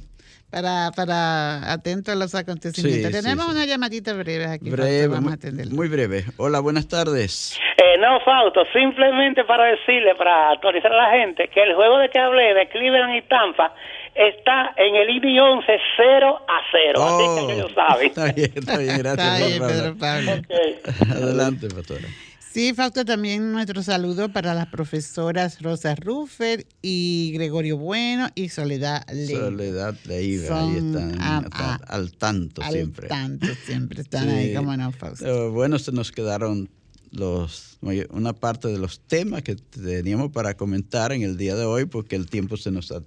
para, 0.52 0.92
para 0.96 1.72
atento 1.72 2.12
a 2.12 2.16
los 2.16 2.36
acontecimientos. 2.36 3.12
Tenemos 3.12 3.48
una 3.48 3.66
llamadita 3.66 4.14
breve 4.14 4.46
aquí. 4.46 4.70
Breve, 4.70 5.08
vamos 5.08 5.34
a 5.34 5.38
muy 5.74 5.88
breve. 5.88 6.26
Hola, 6.38 6.60
buenas 6.60 6.88
tardes. 6.88 7.58
Eh, 7.78 7.98
no, 7.98 8.20
Fausto, 8.20 8.64
simplemente 8.74 9.44
para 9.46 9.66
decirle, 9.72 10.14
para 10.16 10.52
actualizar 10.52 10.92
a 10.92 10.98
la 10.98 11.12
gente, 11.12 11.48
que 11.48 11.64
el 11.64 11.74
juego 11.74 11.98
de 11.98 12.10
que 12.10 12.20
hablé 12.20 12.54
de 12.54 12.68
Cleveland 12.68 13.16
y 13.16 13.22
Tampa 13.24 13.74
está 14.14 14.74
en 14.76 14.96
el 14.96 15.10
IBI 15.10 15.40
11 15.40 15.78
0 15.96 16.46
a 16.48 16.62
0. 16.72 17.02
así 17.02 17.48
que 17.48 17.54
ellos 17.54 17.72
saben. 17.74 18.08
Está 18.12 18.34
bien, 18.34 18.52
está 18.54 18.78
bien, 18.78 18.98
gracias. 18.98 19.40
está 19.40 19.48
bien, 19.48 19.68
Pedro 19.68 19.98
Pablo. 19.98 20.32
Adelante, 21.16 21.68
pastora. 21.74 22.08
Sí, 22.54 22.74
Fausto, 22.74 23.06
también 23.06 23.54
nuestro 23.54 23.82
saludo 23.82 24.28
para 24.34 24.54
las 24.54 24.68
profesoras 24.68 25.62
Rosa 25.62 25.96
Ruffer 25.96 26.68
y 26.82 27.32
Gregorio 27.34 27.78
Bueno 27.78 28.28
y 28.36 28.50
Soledad 28.50 29.06
Leiva. 29.10 29.40
Soledad 29.40 29.96
Leiva, 30.04 30.60
ahí 30.60 30.76
están 30.76 31.18
al 31.88 32.12
tanto 32.12 32.62
siempre. 32.70 33.06
Al 33.06 33.10
tanto 33.10 33.48
siempre, 33.66 34.02
están 34.02 34.28
ahí, 34.28 34.54
como 34.54 34.76
no, 34.76 34.92
Fausto. 34.92 35.52
bueno, 35.54 35.80
se 35.80 35.94
nos 35.94 36.12
quedaron 36.12 36.70
los 37.12 37.78
una 38.10 38.34
parte 38.34 38.68
de 38.68 38.78
los 38.78 39.00
temas 39.00 39.44
que 39.44 39.56
teníamos 39.56 40.32
para 40.32 40.56
comentar 40.56 41.14
en 41.14 41.22
el 41.22 41.38
día 41.38 41.56
de 41.56 41.64
hoy 41.64 41.86
porque 41.86 42.18
el 42.18 42.30
tiempo 42.30 42.58
se 42.58 42.72
nos 42.72 42.92
ha 42.92 43.02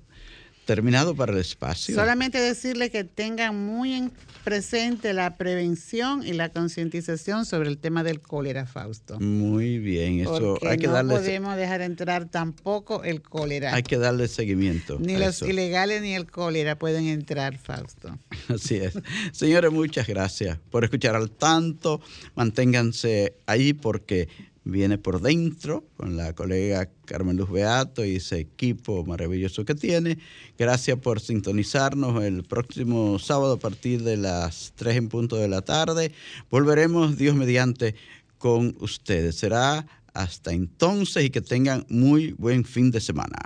terminado 0.65 1.15
para 1.15 1.33
el 1.33 1.39
espacio. 1.39 1.95
Solamente 1.95 2.39
decirle 2.39 2.91
que 2.91 3.05
tengan 3.05 3.57
muy 3.67 3.93
en 3.95 4.13
presente 4.45 5.15
la 5.15 5.37
prevención 5.37 6.25
y 6.25 6.35
la 6.35 6.51
concientización 6.51 7.47
sobre 7.47 7.71
el 7.71 7.79
tema 7.79 8.05
del 8.05 8.21
cólera, 8.21 8.67
Fausto. 8.67 9.19
Muy 9.19 9.79
bien, 9.79 10.21
eso 10.21 10.59
hay 10.67 10.77
que 10.77 10.87
no 10.87 10.93
darle. 10.93 11.15
No 11.15 11.21
podemos 11.21 11.57
dejar 11.57 11.81
entrar 11.81 12.27
tampoco 12.27 13.03
el 13.05 13.23
cólera. 13.23 13.75
Hay 13.75 13.83
que 13.83 13.97
darle 13.97 14.29
seguimiento. 14.29 14.99
Ni 15.01 15.17
los 15.17 15.41
ilegales 15.43 16.03
ni 16.03 16.15
el 16.15 16.31
cólera 16.31 16.79
pueden 16.79 17.07
entrar, 17.07 17.57
Fausto. 17.57 18.19
Así 18.49 18.77
es. 18.77 18.95
Señores, 19.33 19.73
muchas 19.73 20.07
gracias 20.07 20.59
por 20.71 20.85
escuchar 20.85 21.17
al 21.17 21.31
tanto. 21.31 22.01
Manténganse 22.35 23.37
ahí 23.47 23.73
porque 23.73 24.29
viene 24.65 24.99
por 24.99 25.21
dentro 25.21 25.85
con 25.97 26.17
la 26.17 26.33
colega 26.33 26.89
Carmen 27.05 27.37
Luz 27.37 27.51
Beato 27.51 28.05
y 28.05 28.17
ese 28.17 28.41
equipo 28.41 29.05
maravilloso 29.05 29.65
que 29.65 29.75
tiene. 29.75 30.19
Gracias 30.59 30.99
por 30.99 31.21
sintonizarnos 31.21 32.25
el 32.25 32.45
próximo 32.45 33.19
sábado 33.19 33.55
a 33.55 33.59
partir 33.59 34.03
de 34.03 34.17
las 34.17 34.73
3 34.77 34.97
en 34.97 35.09
punto 35.09 35.37
de 35.37 35.49
la 35.49 35.63
tarde. 35.63 36.13
Volveremos, 36.51 37.17
Dios 37.19 37.37
mediante, 37.37 37.95
con 38.39 38.77
ustedes. 38.81 39.37
Será 39.37 39.87
hasta 40.15 40.53
entonces 40.53 41.25
y 41.25 41.31
que 41.31 41.41
tengan 41.41 41.85
muy 41.89 42.33
buen 42.33 42.65
fin 42.65 42.91
de 42.91 43.01
semana. 43.01 43.37